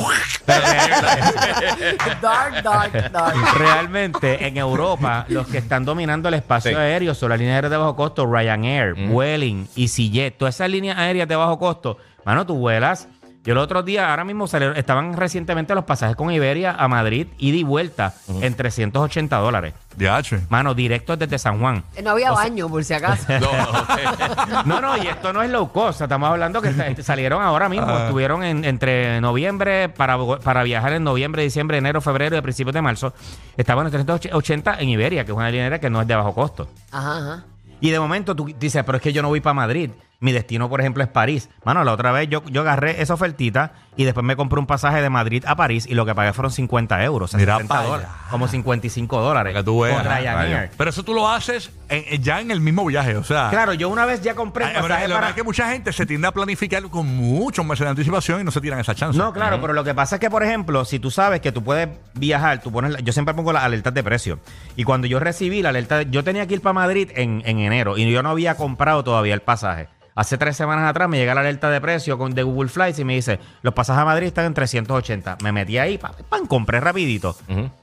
Dark, 2.22 2.62
dark, 2.62 3.12
dark. 3.12 3.34
realmente 3.58 4.46
en 4.46 4.56
Europa 4.56 5.26
los 5.28 5.46
que 5.48 5.58
están 5.58 5.84
dominando 5.84 6.28
el 6.28 6.34
espacio 6.34 6.70
Sí. 6.70 6.76
aéreo 6.76 7.14
son 7.14 7.28
las 7.30 7.38
líneas 7.38 7.56
aéreas 7.56 7.70
de 7.70 7.76
bajo 7.76 7.94
costo, 7.96 8.26
Ryanair, 8.26 8.94
Vueling, 8.94 9.66
EasyJet, 9.76 10.38
todas 10.38 10.54
esas 10.54 10.70
líneas 10.70 10.96
aéreas 10.98 11.28
de 11.28 11.36
bajo 11.36 11.58
costo. 11.58 11.98
Mano, 12.24 12.46
tú 12.46 12.56
vuelas. 12.56 13.06
Yo 13.42 13.52
el 13.52 13.58
otro 13.58 13.82
día, 13.82 14.10
ahora 14.10 14.22
mismo 14.24 14.46
salieron- 14.46 14.76
estaban 14.76 15.16
recientemente 15.16 15.74
los 15.74 15.84
pasajes 15.84 16.14
con 16.14 16.30
Iberia 16.30 16.72
a 16.78 16.88
Madrid, 16.88 17.26
ida 17.38 17.56
y 17.56 17.62
vuelta, 17.62 18.12
en 18.42 18.54
380 18.54 19.38
dólares. 19.38 19.72
DH. 19.96 20.42
Mano, 20.50 20.74
directos 20.74 21.18
desde 21.18 21.38
San 21.38 21.58
Juan. 21.58 21.82
Eh, 21.96 22.02
No 22.02 22.10
había 22.10 22.32
baño, 22.32 22.68
por 22.68 22.84
si 22.84 22.92
acaso. 22.92 23.24
No, 23.40 23.50
no. 23.50 24.62
No, 24.64 24.80
no, 24.82 25.02
y 25.02 25.06
esto 25.06 25.32
no 25.32 25.42
es 25.42 25.50
low 25.50 25.72
cost. 25.72 26.02
Estamos 26.02 26.28
hablando 26.28 26.60
que 26.60 26.72
sa- 26.74 27.02
salieron 27.02 27.42
ahora 27.42 27.68
mismo. 27.70 27.86
Ah. 27.88 28.02
Estuvieron 28.04 28.42
en- 28.44 28.64
entre 28.64 29.20
noviembre, 29.22 29.88
para, 29.88 30.18
para 30.44 30.62
viajar 30.62 30.92
en 30.92 31.04
noviembre, 31.04 31.42
diciembre, 31.42 31.78
enero, 31.78 32.00
febrero 32.02 32.36
y 32.36 32.38
a 32.38 32.42
principios 32.42 32.74
de 32.74 32.82
marzo. 32.82 33.14
Estaban 33.56 33.86
en 33.86 33.92
380 33.92 34.76
en 34.80 34.88
Iberia, 34.90 35.24
que 35.24 35.32
es 35.32 35.36
una 35.36 35.50
línea 35.50 35.78
que 35.80 35.88
no 35.88 36.02
es 36.02 36.06
de 36.06 36.14
bajo 36.14 36.34
costo. 36.34 36.68
Ajá, 36.92 37.16
ajá. 37.18 37.44
Y 37.80 37.88
de 37.90 37.98
momento 37.98 38.36
tú 38.36 38.54
dices, 38.58 38.84
pero 38.84 38.96
es 38.96 39.02
que 39.02 39.12
yo 39.14 39.22
no 39.22 39.28
voy 39.28 39.40
para 39.40 39.54
Madrid. 39.54 39.90
Mi 40.22 40.32
destino, 40.32 40.68
por 40.68 40.80
ejemplo, 40.80 41.02
es 41.02 41.08
París. 41.08 41.48
Mano, 41.64 41.82
la 41.82 41.92
otra 41.92 42.12
vez 42.12 42.28
yo, 42.28 42.42
yo 42.50 42.60
agarré 42.60 43.00
esa 43.00 43.14
ofertita 43.14 43.72
y 43.96 44.04
después 44.04 44.22
me 44.24 44.36
compré 44.36 44.58
un 44.60 44.66
pasaje 44.66 45.00
de 45.00 45.08
Madrid 45.08 45.42
a 45.46 45.56
París 45.56 45.86
y 45.88 45.94
lo 45.94 46.04
que 46.04 46.14
pagué 46.14 46.34
fueron 46.34 46.52
50 46.52 47.02
euros. 47.04 47.30
o 47.30 47.32
sea, 47.32 47.38
Mira 47.40 47.54
60 47.56 47.74
pa' 47.74 47.82
dólares, 47.82 48.06
allá. 48.06 48.30
como 48.30 48.46
55 48.46 49.18
dólares. 49.22 49.54
Que 49.56 49.62
tú 49.64 49.80
veas. 49.80 49.96
Con 49.96 50.04
Ryanair. 50.12 50.70
Pero 50.76 50.90
eso 50.90 51.02
tú 51.04 51.14
lo 51.14 51.26
haces 51.26 51.70
en- 51.88 52.22
ya 52.22 52.38
en 52.42 52.50
el 52.50 52.60
mismo 52.60 52.84
viaje, 52.84 53.16
o 53.16 53.24
sea. 53.24 53.48
Claro, 53.48 53.72
yo 53.72 53.88
una 53.88 54.04
vez 54.04 54.20
ya 54.20 54.34
compré 54.34 54.66
Ay, 54.66 54.70
el 54.72 54.76
pero 54.76 54.88
pasaje 54.88 55.08
lo 55.08 55.14
que 55.14 55.14
pasa 55.14 55.20
para... 55.20 55.30
es 55.30 55.34
que 55.36 55.42
mucha 55.42 55.70
gente 55.72 55.92
se 55.94 56.04
tiende 56.04 56.26
a 56.28 56.32
planificar 56.32 56.82
con 56.90 57.06
muchos 57.06 57.64
meses 57.64 57.84
de 57.84 57.88
anticipación 57.90 58.42
y 58.42 58.44
no 58.44 58.50
se 58.50 58.60
tiran 58.60 58.78
esa 58.78 58.94
chance. 58.94 59.18
No, 59.18 59.32
claro, 59.32 59.58
pero 59.62 59.72
lo 59.72 59.84
que 59.84 59.94
pasa 59.94 60.16
es 60.16 60.20
que, 60.20 60.28
por 60.28 60.42
ejemplo, 60.42 60.84
si 60.84 60.98
tú 60.98 61.10
sabes 61.10 61.40
que 61.40 61.50
tú 61.50 61.64
puedes 61.64 61.88
viajar, 62.12 62.60
tú 62.60 62.70
pones, 62.70 62.92
la- 62.92 63.00
yo 63.00 63.14
siempre 63.14 63.32
pongo 63.34 63.54
las 63.54 63.64
alertas 63.64 63.94
de 63.94 64.02
precio. 64.04 64.38
Y 64.76 64.84
cuando 64.84 65.06
yo 65.06 65.18
recibí 65.18 65.62
la 65.62 65.70
alerta, 65.70 66.02
yo 66.02 66.22
tenía 66.24 66.46
que 66.46 66.52
ir 66.52 66.60
para 66.60 66.74
Madrid 66.74 67.08
en, 67.14 67.42
en 67.46 67.58
enero 67.60 67.96
y 67.96 68.10
yo 68.12 68.22
no 68.22 68.28
había 68.28 68.54
comprado 68.56 69.02
todavía 69.02 69.32
el 69.32 69.40
pasaje. 69.40 69.88
Hace 70.20 70.36
tres 70.36 70.54
semanas 70.54 70.86
atrás 70.86 71.08
me 71.08 71.16
llega 71.16 71.34
la 71.34 71.40
alerta 71.40 71.70
de 71.70 71.80
precio 71.80 72.18
con, 72.18 72.34
de 72.34 72.42
Google 72.42 72.68
Flights 72.68 72.98
y 72.98 73.06
me 73.06 73.14
dice, 73.14 73.40
los 73.62 73.72
pasajes 73.72 74.02
a 74.02 74.04
Madrid 74.04 74.26
están 74.26 74.44
en 74.44 74.52
380. 74.52 75.38
Me 75.42 75.50
metí 75.50 75.78
ahí, 75.78 75.96
pam, 75.96 76.12
pam, 76.28 76.46
compré 76.46 76.78
rapidito. 76.78 77.34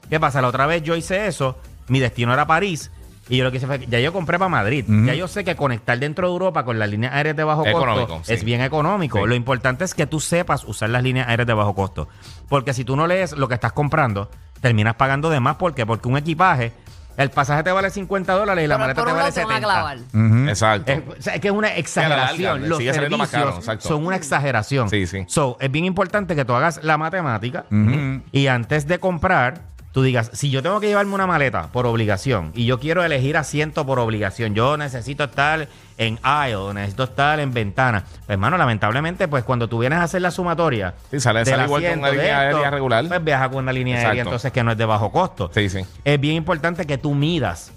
¿Qué 0.08 0.20
pasa? 0.20 0.40
La 0.40 0.46
otra 0.46 0.64
vez 0.66 0.84
yo 0.84 0.94
hice 0.94 1.26
eso, 1.26 1.58
mi 1.88 1.98
destino 1.98 2.32
era 2.32 2.46
París. 2.46 2.92
Y 3.28 3.38
yo 3.38 3.44
lo 3.44 3.50
que 3.50 3.56
hice 3.56 3.66
fue, 3.66 3.84
ya 3.88 3.98
yo 3.98 4.12
compré 4.12 4.38
para 4.38 4.48
Madrid. 4.48 4.84
Ya 5.04 5.14
yo 5.14 5.26
sé 5.26 5.42
que 5.42 5.56
conectar 5.56 5.98
dentro 5.98 6.28
de 6.28 6.32
Europa 6.32 6.64
con 6.64 6.78
las 6.78 6.88
líneas 6.88 7.12
aéreas 7.12 7.34
de 7.34 7.42
bajo 7.42 7.66
Económico, 7.66 8.06
costo 8.06 8.24
sí. 8.26 8.34
es 8.34 8.44
bien 8.44 8.60
económico. 8.60 9.18
Sí. 9.18 9.26
Lo 9.26 9.34
importante 9.34 9.84
es 9.84 9.92
que 9.92 10.06
tú 10.06 10.20
sepas 10.20 10.62
usar 10.62 10.90
las 10.90 11.02
líneas 11.02 11.26
aéreas 11.26 11.48
de 11.48 11.54
bajo 11.54 11.74
costo. 11.74 12.06
Porque 12.48 12.72
si 12.72 12.84
tú 12.84 12.94
no 12.94 13.08
lees 13.08 13.32
lo 13.32 13.48
que 13.48 13.54
estás 13.54 13.72
comprando, 13.72 14.30
terminas 14.60 14.94
pagando 14.94 15.28
de 15.28 15.40
más. 15.40 15.56
¿Por 15.56 15.74
qué? 15.74 15.84
Porque 15.84 16.06
un 16.06 16.16
equipaje, 16.16 16.72
el 17.18 17.30
pasaje 17.30 17.62
te 17.62 17.70
vale 17.72 17.90
50 17.90 18.32
dólares 18.32 18.64
y 18.64 18.66
la 18.66 18.76
Pero 18.76 18.78
maleta 18.84 19.00
por 19.02 19.08
te 19.08 19.12
vale 19.12 19.22
lado 19.24 19.34
te 19.34 19.44
van 19.44 19.50
a 19.52 19.54
70. 19.56 20.08
clavar. 20.14 20.48
Exacto. 20.48 20.92
Es, 20.92 21.02
o 21.18 21.22
sea, 21.22 21.34
es 21.34 21.40
que 21.40 21.48
es 21.48 21.54
una 21.54 21.68
exageración. 21.76 22.52
larga, 22.60 22.66
Los 22.68 22.78
sigue 22.78 22.94
saliendo 22.94 23.18
más 23.18 23.28
servicios 23.28 23.50
caro, 23.54 23.60
exacto. 23.60 23.88
son 23.88 24.06
una 24.06 24.16
exageración. 24.16 24.88
Sí, 24.88 25.06
sí. 25.06 25.24
So, 25.26 25.56
es 25.60 25.70
bien 25.70 25.84
importante 25.84 26.34
que 26.34 26.44
tú 26.46 26.54
hagas 26.54 26.80
la 26.82 26.96
matemática 26.96 27.66
Ujú. 27.70 28.22
y 28.32 28.46
antes 28.46 28.86
de 28.86 28.98
comprar, 28.98 29.60
tú 29.98 30.02
digas, 30.04 30.30
si 30.32 30.48
yo 30.48 30.62
tengo 30.62 30.78
que 30.78 30.86
llevarme 30.86 31.12
una 31.12 31.26
maleta 31.26 31.72
por 31.72 31.84
obligación 31.84 32.52
y 32.54 32.66
yo 32.66 32.78
quiero 32.78 33.02
elegir 33.02 33.36
asiento 33.36 33.84
por 33.84 33.98
obligación, 33.98 34.54
yo 34.54 34.76
necesito 34.76 35.24
estar 35.24 35.66
en 35.96 36.20
aisle, 36.22 36.72
necesito 36.72 37.02
estar 37.02 37.40
en 37.40 37.52
ventana. 37.52 38.04
Pues, 38.06 38.28
hermano, 38.28 38.56
lamentablemente, 38.56 39.26
pues 39.26 39.42
cuando 39.42 39.68
tú 39.68 39.80
vienes 39.80 39.98
a 39.98 40.04
hacer 40.04 40.22
la 40.22 40.30
sumatoria, 40.30 40.94
Sí, 41.10 41.18
sale- 41.18 41.44
sale 41.44 41.64
igual 41.64 41.82
que 41.82 41.92
una 41.94 42.10
línea 42.12 42.38
aérea 42.38 42.70
regular. 42.70 43.08
Pues 43.08 43.24
viaja 43.24 43.48
con 43.48 43.58
una 43.64 43.72
línea 43.72 43.96
aérea 43.96 44.10
Exacto. 44.12 44.28
entonces 44.28 44.52
que 44.52 44.62
no 44.62 44.70
es 44.70 44.78
de 44.78 44.84
bajo 44.84 45.10
costo. 45.10 45.50
Sí, 45.52 45.68
sí. 45.68 45.80
Es 46.04 46.20
bien 46.20 46.36
importante 46.36 46.86
que 46.86 46.96
tú 46.96 47.12
midas 47.14 47.72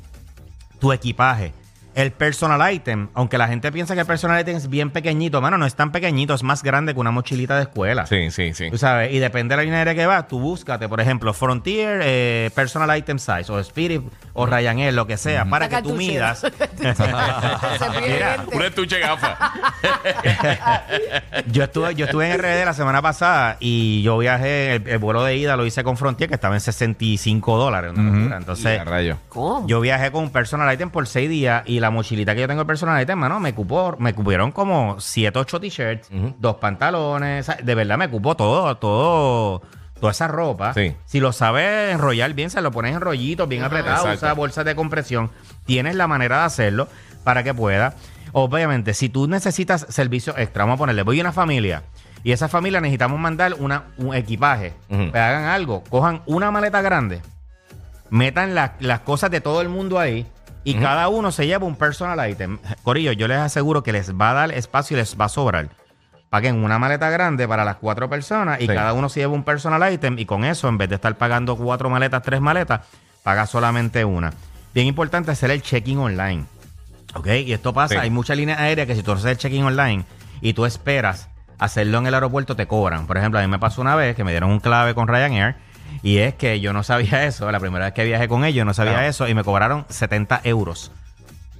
tu 0.80 0.94
equipaje. 0.94 1.54
El 1.94 2.12
personal 2.12 2.74
item, 2.74 3.10
aunque 3.14 3.38
la 3.38 3.48
gente 3.48 3.72
piensa 3.72 3.94
que 3.96 4.02
el 4.02 4.08
personal 4.08 4.40
item 4.40 4.56
es 4.56 4.70
bien 4.70 4.92
pequeñito, 4.92 5.42
mano, 5.42 5.58
no 5.58 5.66
es 5.66 5.76
tan 5.76 5.92
pequeñito, 5.92 6.34
es 6.34 6.44
más 6.44 6.64
grande 6.64 6.94
que 6.94 7.00
una 7.00 7.12
mochilita 7.12 7.56
de 7.58 7.64
escuela. 7.64 8.06
Sí, 8.06 8.32
sí, 8.32 8.54
sí. 8.54 8.70
Tú 8.72 8.78
sabes, 8.78 9.12
y 9.14 9.20
depende 9.20 9.54
de 9.54 9.58
la 9.58 9.64
línea 9.64 9.80
aérea 9.80 9.96
que 9.96 10.06
vas, 10.06 10.28
tú 10.28 10.40
búscate, 10.40 10.88
por 10.88 11.02
ejemplo, 11.02 11.34
Frontier, 11.34 12.02
eh, 12.04 12.50
Personal 12.56 12.98
Item 12.98 13.20
Size, 13.20 13.52
o 13.52 13.60
Spirit, 13.60 14.02
o 14.34 14.46
Ryanair, 14.46 14.94
lo 14.94 15.06
que 15.06 15.18
sea, 15.18 15.46
para 15.46 15.68
que 15.68 15.82
tú 15.82 15.94
midas. 15.94 16.42
Mira. 18.02 18.46
Un 18.54 18.62
estuche 18.62 18.96
de 18.96 19.02
gafas. 19.02 19.38
Yo 21.52 21.64
estuve, 21.64 21.96
yo 21.96 22.06
estuve 22.06 22.32
en 22.32 22.38
RD 22.40 22.66
la 22.66 22.74
semana 22.74 23.02
pasada 23.02 23.58
y 23.60 24.02
yo 24.04 24.18
viajé, 24.18 24.76
el, 24.76 24.88
el 24.88 24.98
vuelo 25.00 25.24
de 25.24 25.36
ida 25.38 25.56
lo 25.58 25.66
hice 25.66 25.84
con 25.84 25.98
Frontier, 25.98 26.30
que 26.30 26.36
estaba 26.36 26.56
en 26.56 26.62
65 26.62 27.58
dólares. 27.58 27.92
una 27.96 28.12
locura. 28.18 28.38
Entonces, 28.38 28.78
Ya, 28.78 28.84
rayo. 28.84 29.18
¿Cómo? 29.30 29.68
yo 29.68 29.80
viajé 29.82 30.12
con 30.12 30.24
un 30.26 30.30
Personal 30.32 30.72
Item 30.74 30.90
por 30.90 31.08
seis 31.08 31.30
días 31.30 31.64
y 31.66 31.80
la 31.82 31.90
mochilita 31.92 32.34
que 32.36 32.42
yo 32.42 32.48
tengo 32.48 32.66
personal 32.66 33.02
item, 33.02 33.18
mano, 33.20 33.40
me 33.40 33.54
cupó, 33.54 33.96
me 34.00 34.14
cupieron 34.14 34.52
como 34.52 35.00
7, 35.00 35.38
8 35.40 35.60
t-shirts, 35.60 36.10
dos 36.40 36.56
pantalones, 36.58 37.50
de 37.64 37.76
verdad 37.76 37.98
me 37.98 38.10
cupó 38.10 38.36
todo, 38.36 38.78
todo, 38.78 39.62
toda 40.00 40.12
esa 40.12 40.28
ropa. 40.28 40.74
Sí. 40.74 40.96
Si 41.06 41.20
lo 41.20 41.32
sabes 41.34 41.94
enrollar 41.94 42.34
bien, 42.34 42.50
se 42.50 42.62
lo 42.62 42.72
pones 42.72 42.94
en 42.96 43.02
rollitos, 43.02 43.50
bien 43.50 43.64
apretados, 43.64 44.00
Exacto. 44.06 44.26
usa 44.28 44.34
bolsas 44.34 44.66
de 44.66 44.76
compresión, 44.76 45.30
tienes 45.66 45.96
la 45.96 46.08
manera 46.08 46.40
de 46.40 46.44
hacerlo 46.46 46.88
para 47.24 47.44
que 47.44 47.54
pueda. 47.54 47.96
Obviamente, 48.34 48.94
si 48.94 49.10
tú 49.10 49.28
necesitas 49.28 49.86
servicio 49.90 50.38
extra, 50.38 50.64
vamos 50.64 50.76
a 50.76 50.78
ponerle, 50.80 51.04
voy 51.04 51.20
a 51.20 51.24
una 51.24 51.34
familia 51.34 51.84
y 52.24 52.32
esa 52.32 52.48
familia 52.48 52.80
necesitamos 52.80 53.20
mandar 53.20 53.56
una, 53.60 53.86
un 53.98 54.16
equipaje, 54.16 54.74
hagan 54.90 55.46
algo, 55.46 55.84
cojan 55.90 56.22
una 56.28 56.50
maleta 56.52 56.82
grande, 56.82 57.22
metan 58.10 58.56
la- 58.56 58.76
las 58.80 59.00
cosas 59.02 59.32
de 59.32 59.42
todo 59.42 59.62
el 59.62 59.70
mundo 59.70 60.00
ahí 60.00 60.26
y 60.64 60.76
cada 60.76 61.08
uno 61.10 61.32
se 61.32 61.48
lleva 61.48 61.66
un 61.66 61.76
personal 61.76 62.30
item. 62.30 62.60
Corillo, 62.84 63.12
yo 63.14 63.28
les 63.28 63.38
aseguro 63.40 63.84
que 63.84 63.92
les 63.92 64.14
va 64.14 64.32
a 64.32 64.34
dar 64.34 64.52
espacio 64.52 64.96
y 64.96 65.00
les 65.00 65.20
va 65.20 65.26
a 65.26 65.30
sobrar. 65.30 65.70
Paguen 66.30 66.64
una 66.64 66.80
maleta 66.80 67.10
grande 67.10 67.48
para 67.48 67.66
las 67.66 67.76
cuatro 67.78 68.10
personas 68.10 68.60
y 68.62 68.68
Sí. 68.68 68.74
cada 68.74 68.94
uno 68.94 69.10
se 69.10 69.20
lleva 69.20 69.34
un 69.34 69.44
personal 69.44 69.92
item 69.94 70.18
y 70.20 70.26
con 70.26 70.46
eso, 70.46 70.70
en 70.70 70.78
vez 70.78 70.88
de 70.90 70.96
estar 70.96 71.18
pagando 71.18 71.56
cuatro 71.58 71.90
maletas, 71.90 72.22
tres 72.24 72.40
maletas, 72.40 72.82
paga 73.24 73.46
solamente 73.48 74.06
una. 74.06 74.32
Bien 74.74 74.88
importante 74.88 75.32
hacer 75.32 75.52
el 75.52 75.62
check-in 75.62 75.98
online. 75.98 76.46
¿Ok? 77.16 77.28
Y 77.46 77.52
esto 77.52 77.74
pasa, 77.74 77.96
Sí. 77.96 78.00
hay 78.00 78.10
muchas 78.10 78.38
líneas 78.38 78.60
aéreas 78.60 78.88
que 78.88 78.96
si 78.96 79.04
tú 79.04 79.12
haces 79.12 79.26
el 79.26 79.38
check-in 79.38 79.66
online 79.66 80.06
y 80.40 80.54
tú 80.54 80.66
esperas 80.66 81.28
hacerlo 81.60 81.98
en 81.98 82.08
el 82.08 82.14
aeropuerto, 82.14 82.56
te 82.56 82.66
cobran. 82.68 83.06
Por 83.08 83.18
ejemplo, 83.18 83.38
a 83.38 83.42
mí 83.42 83.50
me 83.50 83.60
pasó 83.60 83.82
una 83.82 83.96
vez 83.96 84.16
que 84.16 84.24
me 84.24 84.32
dieron 84.32 84.50
un 84.52 84.62
clave 84.62 84.96
con 84.96 85.10
Ryanair 85.10 85.58
y 86.04 86.18
es 86.18 86.34
que 86.36 86.60
yo 86.60 86.74
no 86.74 86.84
sabía 86.84 87.24
eso. 87.26 87.52
La 87.52 87.60
primera 87.60 87.86
vez 87.86 87.94
que 87.94 88.04
viajé 88.06 88.28
con 88.28 88.46
ellos 88.46 88.66
no 88.66 88.74
sabía 88.74 89.08
eso 89.08 89.28
y 89.28 89.34
me 89.34 89.44
cobraron 89.44 89.86
70 89.90 90.42
euros 90.44 90.92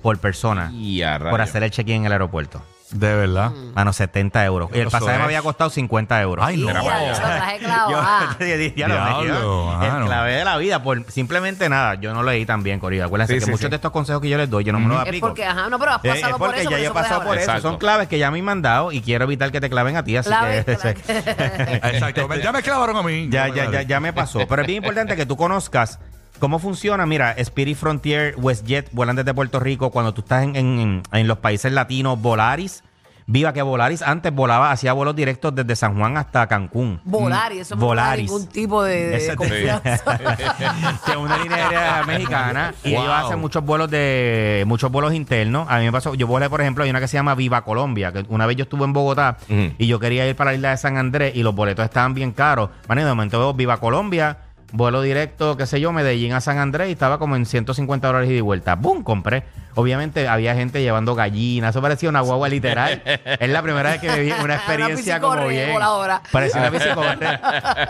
por 0.02 0.18
persona 0.20 0.72
Y 0.74 1.04
a 1.04 1.18
por 1.20 1.28
rayos. 1.34 1.50
hacer 1.50 1.64
el 1.64 1.72
check-in 1.72 1.98
en 1.98 2.06
el 2.08 2.12
aeropuerto. 2.14 2.64
De 2.92 3.16
verdad. 3.16 3.52
Mano, 3.74 3.94
70 3.94 4.46
euros. 4.46 4.70
Y 4.74 4.80
el 4.80 4.88
Eso 4.88 4.92
pasaje 4.92 5.12
me 5.14 5.18
es. 5.20 5.24
había 5.26 5.42
costado 5.42 5.70
50 5.70 6.22
euros. 6.22 6.46
Ay, 6.46 6.58
no. 6.58 6.68
Mira, 6.68 6.82
yo 6.84 7.12
lo 7.12 7.16
traje 7.18 7.60
Yo, 7.62 8.46
yo 8.48 8.58
dije, 8.58 8.74
ya 8.76 8.88
lo 8.88 8.94
Diablo, 8.96 9.66
mano. 9.78 9.98
El 10.00 10.06
clave 10.06 10.32
de 10.34 10.46
la 10.46 10.58
vida, 10.58 10.84
por 10.84 11.10
simplemente 11.12 11.70
nada. 11.70 11.96
Yo 11.96 12.14
no 12.14 12.22
leí 12.24 12.46
tan 12.46 12.64
bien, 12.64 12.80
Corillo. 12.80 13.06
Acuérdense 13.06 13.34
Sí, 13.36 13.40
que 13.40 13.46
sí, 13.46 13.52
muchos 13.52 13.66
sí. 13.66 13.70
de 13.70 13.76
estos 13.78 13.92
consejos 13.92 14.22
que 14.22 14.30
yo 14.30 14.38
les 14.38 14.50
doy, 14.50 14.64
yo 14.64 14.74
no 14.74 14.80
me 14.80 14.88
los 14.88 14.98
Es 15.02 15.08
aplico. 15.08 15.28
porque, 15.28 15.46
ajá, 15.46 15.70
no, 15.70 15.80
pero 15.80 15.92
has 15.92 16.04
Eh, 16.04 16.10
pasado 16.10 16.28
es 16.28 16.38
por 16.38 16.48
porque 16.48 16.62
eso. 16.62 16.70
ya 16.70 16.76
por 16.76 16.78
yo 16.78 16.84
he 16.84 16.84
eso 16.86 16.94
puedes 16.94 17.08
pasado 17.08 17.22
por 17.22 17.30
hablar. 17.30 17.44
eso. 17.44 17.52
Exacto. 17.52 17.70
Son 17.70 17.78
claves 17.80 18.08
que 18.08 18.20
ya 18.20 18.32
me 18.32 18.52
han 18.52 18.62
dado 18.62 18.92
y 18.92 19.02
quiero 19.02 19.24
evitar 19.26 19.52
que 19.52 19.62
te 19.62 19.70
claven 19.70 19.96
a 19.96 20.04
ti. 20.04 20.18
Así 20.18 20.30
Clave, 20.30 20.66
que 20.66 20.76
clave. 20.78 20.98
Exacto. 21.94 22.36
Ya 22.36 22.52
me 22.52 22.62
clavaron 22.62 22.98
a 22.98 23.04
mí. 23.04 23.28
ya, 23.30 23.48
ya, 23.48 23.70
ya, 23.72 23.82
ya 23.84 24.00
me 24.00 24.12
pasó. 24.14 24.46
Pero 24.48 24.62
es 24.64 24.68
bien 24.68 24.78
importante 24.84 25.16
que 25.16 25.26
tú 25.26 25.38
conozcas 25.38 26.00
cómo 26.42 26.60
funciona. 26.60 27.06
Mira, 27.06 27.32
Spirit 27.38 27.78
Frontier, 27.78 28.36
WestJet, 28.38 28.90
vuelan 28.92 29.16
desde 29.16 29.34
Puerto 29.34 29.62
Rico. 29.62 29.92
Cuando 29.92 30.14
tú 30.14 30.20
estás 30.22 30.44
en, 30.44 30.58
en- 30.58 31.04
en 31.14 31.28
los 31.30 31.38
países 31.38 31.72
latinos, 31.72 32.20
Volaris. 32.22 32.84
Viva 33.28 33.54
que 33.54 33.62
Volaris 33.62 34.02
antes 34.02 34.34
volaba, 34.34 34.72
hacía 34.72 34.92
vuelos 34.92 35.16
directos 35.16 35.56
desde 35.56 35.76
San 35.78 35.96
Juan 35.98 36.18
hasta 36.18 36.48
Cancún. 36.48 37.00
Volar, 37.06 37.54
y 37.54 37.60
eso 37.60 37.76
no 37.76 37.80
me 37.80 37.82
da 37.82 37.88
Volaris. 37.88 38.26
ningún 38.30 38.48
tipo 38.48 38.84
de, 38.84 39.08
de 39.10 39.16
Ese- 39.18 39.36
confianza. 39.38 40.18
que 41.06 41.12
es 41.12 41.18
una 41.18 41.38
línea 41.38 41.56
aérea 41.58 42.04
mexicana 42.06 42.74
y 42.84 42.94
Wow. 42.94 43.04
ellos 43.04 43.14
hacen 43.16 43.40
muchos 43.40 43.64
vuelos 43.64 43.90
de 43.90 44.64
muchos 44.68 44.92
vuelos 44.92 45.14
internos. 45.14 45.68
A 45.70 45.78
mí 45.78 45.86
me 45.86 45.92
pasó, 45.94 46.14
yo 46.16 46.28
volé 46.28 46.50
por 46.50 46.60
ejemplo, 46.62 46.84
hay 46.84 46.90
una 46.90 47.00
que 47.00 47.08
se 47.08 47.16
llama 47.16 47.36
Viva 47.36 47.64
Colombia, 47.64 48.12
que 48.12 48.26
una 48.28 48.48
vez 48.48 48.58
yo 48.58 48.64
estuve 48.64 48.84
en 48.84 48.92
Bogotá 48.92 49.38
y 49.48 49.88
yo 49.88 50.00
quería 50.00 50.28
ir 50.28 50.36
para 50.36 50.52
la 50.52 50.56
isla 50.56 50.72
de 50.72 50.78
San 50.78 50.98
Andrés 50.98 51.34
y 51.36 51.44
los 51.44 51.56
boletos 51.56 51.86
estaban 51.86 52.14
bien 52.14 52.32
caros. 52.34 52.70
Man, 52.90 52.98
y 52.98 53.02
de 53.04 53.08
momento 53.08 53.40
veo 53.40 53.54
Viva 53.54 53.78
Colombia, 53.78 54.38
vuelo 54.72 55.02
directo, 55.02 55.58
qué 55.58 55.66
sé 55.66 55.80
yo, 55.80 55.92
Medellín 55.92 56.34
a 56.34 56.42
San 56.42 56.58
Andrés 56.58 56.90
y 56.90 56.94
estaba 56.94 57.18
como 57.20 57.36
en 57.36 57.46
150 57.46 58.08
dólares 58.08 58.30
y 58.30 58.34
de 58.34 58.42
vuelta. 58.42 58.76
¡Bum! 58.76 59.04
Compré. 59.04 59.44
Obviamente 59.76 60.28
había 60.28 60.54
gente 60.56 60.82
llevando 60.82 61.16
gallinas, 61.16 61.72
eso 61.72 61.82
parecía 61.82 62.10
una 62.10 62.22
guagua 62.22 62.50
literal. 62.50 63.02
es 63.06 63.50
la 63.50 63.62
primera 63.62 63.92
vez 63.92 64.02
que 64.02 64.10
viví 64.12 64.32
una 64.44 64.56
experiencia 64.56 65.20
como 65.20 65.34
bicicorre 65.36 65.54
bien. 65.56 65.74
voladora. 65.74 66.22
Parecía 66.32 66.62
una 66.62 66.70
bicicorre. 66.70 67.40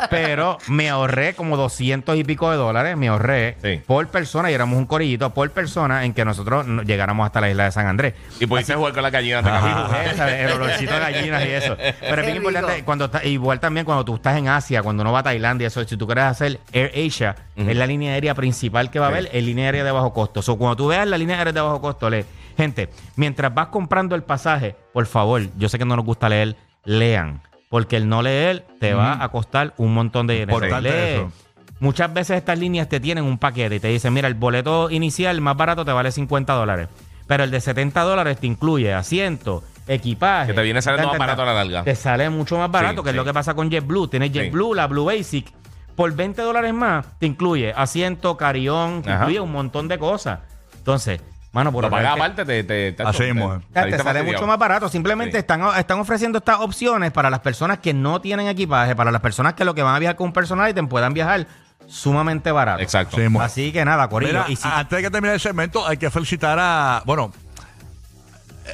Pero 0.09 0.57
me 0.67 0.89
ahorré 0.89 1.33
como 1.33 1.57
200 1.57 2.15
y 2.17 2.23
pico 2.23 2.50
de 2.51 2.57
dólares, 2.57 2.97
me 2.97 3.07
ahorré 3.07 3.57
Sí. 3.61 3.81
por 3.85 4.07
persona 4.07 4.51
y 4.51 4.53
éramos 4.53 4.77
un 4.77 4.85
corillito 4.85 5.29
por 5.33 5.50
persona 5.51 6.05
en 6.05 6.13
que 6.13 6.25
nosotros 6.25 6.65
no- 6.67 6.83
llegáramos 6.83 7.25
hasta 7.25 7.41
la 7.41 7.50
isla 7.50 7.65
de 7.65 7.71
San 7.71 7.88
Andrés. 7.88 8.13
Y 8.39 8.45
pudiste 8.45 8.73
jugar 8.75 8.93
con 8.93 9.03
la 9.03 9.09
gallina. 9.09 9.39
Eh, 9.39 10.13
¿sabes? 10.15 10.33
El 10.45 10.51
olorcito 10.61 10.93
de 10.93 11.00
gallinas 11.00 11.45
y 11.45 11.50
eso. 11.50 11.77
Pero 12.00 12.21
es 12.21 12.25
bien 12.25 12.38
importante, 12.38 12.83
cuando 12.83 13.05
está- 13.05 13.23
igual 13.25 13.59
también 13.59 13.85
cuando 13.85 14.05
tú 14.05 14.15
estás 14.15 14.38
en 14.38 14.47
Asia, 14.47 14.81
cuando 14.83 15.01
uno 15.01 15.11
va 15.11 15.19
a 15.19 15.23
Tailandia, 15.23 15.67
eso, 15.67 15.83
si 15.83 15.97
tú 15.97 16.05
quieres 16.05 16.25
hacer 16.25 16.59
Air 16.73 16.91
Asia, 17.07 17.35
es 17.55 17.75
la 17.77 17.85
línea 17.85 18.13
aérea 18.13 18.33
principal 18.35 18.89
que 18.89 19.00
va 19.00 19.07
a 19.07 19.09
Sí. 19.11 19.17
haber, 19.17 19.29
es 19.35 19.43
línea 19.43 19.65
aérea 19.65 19.83
de 19.83 19.91
bajo 19.91 20.13
costo. 20.13 20.41
O 20.45 20.57
cuando 20.57 20.75
tú 20.75 20.88
veas 20.88 21.07
la 21.07 21.17
línea 21.17 21.38
aérea 21.38 21.53
de 21.53 21.61
bajo 21.61 21.70
costo, 21.79 22.09
lee, 22.09 22.25
gente, 22.57 22.89
mientras 23.15 23.53
vas 23.53 23.67
comprando 23.67 24.15
el 24.15 24.23
pasaje, 24.23 24.75
por 24.93 25.05
favor, 25.05 25.43
yo 25.57 25.69
sé 25.69 25.77
que 25.77 25.85
no 25.85 25.95
nos 25.95 26.03
gusta 26.05 26.27
leer, 26.27 26.55
lean. 26.83 27.41
Porque 27.69 27.95
el 27.95 28.09
no 28.09 28.21
leer 28.21 28.65
te 28.81 28.93
va 28.93 29.23
a 29.23 29.29
costar 29.29 29.73
un 29.77 29.93
montón 29.93 30.27
de 30.27 30.45
dinero. 30.45 31.31
Muchas 31.79 32.13
veces 32.13 32.37
estas 32.37 32.59
líneas 32.59 32.89
te 32.89 32.99
tienen 32.99 33.23
un 33.23 33.37
paquete 33.37 33.75
y 33.77 33.79
te 33.79 33.87
dicen, 33.87 34.13
mira, 34.13 34.27
el 34.27 34.35
boleto 34.35 34.91
inicial 34.91 35.39
más 35.41 35.57
barato 35.57 35.83
te 35.85 35.91
vale 35.91 36.11
50 36.11 36.53
dólares. 36.53 36.89
Pero 37.27 37.43
el 37.43 37.49
de 37.49 37.61
70 37.61 38.01
dólares 38.01 38.37
te 38.39 38.45
incluye 38.45 38.93
asiento, 38.93 39.63
equipaje. 39.87 40.47
Que 40.47 40.53
te 40.53 40.61
viene 40.61 40.81
saliendo 40.81 41.09
más 41.09 41.17
barato 41.17 41.41
a 41.41 41.45
la 41.45 41.53
larga. 41.53 41.83
Te 41.83 41.95
sale 41.95 42.29
mucho 42.29 42.57
más 42.57 42.69
barato, 42.69 42.97
Sí, 43.01 43.03
que 43.05 43.09
es 43.11 43.15
lo 43.15 43.23
que 43.25 43.33
pasa 43.33 43.53
con 43.55 43.71
JetBlue. 43.71 44.09
Tienes 44.09 44.31
Sí. 44.31 44.39
JetBlue, 44.39 44.75
la 44.75 44.85
Blue 44.87 45.05
Basic. 45.05 45.51
Por 45.95 46.13
20 46.13 46.41
dólares 46.41 46.73
más 46.73 47.05
te 47.19 47.25
incluye 47.25 47.73
asiento, 47.75 48.37
carión, 48.37 49.01
te 49.01 49.09
Ajá. 49.11 49.21
incluye 49.23 49.39
un 49.39 49.51
montón 49.51 49.87
de 49.87 49.97
cosas. 49.97 50.39
Entonces, 50.77 51.21
mano, 51.51 51.72
por 51.72 51.84
Lo 51.84 51.89
pagas 51.89 52.15
aparte, 52.15 52.46
te, 52.46 52.63
te, 52.63 52.91
te, 52.93 53.03
Así 53.03 53.20
te- 53.20 53.34
mismo, 53.34 53.55
eh. 53.55 53.60
te 53.74 53.98
sale 54.00 54.24
mucho 54.24 54.48
más 54.48 54.58
barato. 54.58 54.88
Simplemente 54.89 55.34
Sí. 55.34 55.38
están, 55.39 55.62
están 55.77 56.00
ofreciendo 56.00 56.38
estas 56.38 56.60
opciones 56.60 57.12
para 57.12 57.29
las 57.29 57.39
personas 57.41 57.79
que 57.79 57.93
no 57.93 58.22
tienen 58.22 58.48
equipaje, 58.48 58.96
para 58.96 59.12
las 59.12 59.22
personas 59.22 59.53
que 59.53 59.65
lo 59.65 59.74
que 59.75 59.84
van 59.84 59.96
a 59.96 60.00
viajar 60.00 60.15
con 60.15 60.27
un 60.27 60.34
personal 60.34 60.70
item 60.70 60.88
puedan 60.88 61.13
viajar 61.13 61.48
sumamente 61.88 62.51
barato. 62.51 62.81
Exacto. 62.81 63.17
Sí, 63.17 63.27
mo- 63.27 63.41
Así 63.41 63.72
que 63.72 63.84
nada, 63.84 64.08
Corillo. 64.08 64.31
Mira, 64.34 64.46
y 64.50 64.55
si- 64.55 64.67
antes 64.67 64.96
de 64.98 65.03
que 65.03 65.12
termine 65.12 65.34
el 65.34 65.39
segmento, 65.41 65.86
hay 65.86 65.98
que 65.98 66.10
felicitar 66.10 66.58
a. 66.60 67.01
Bueno, 67.05 67.31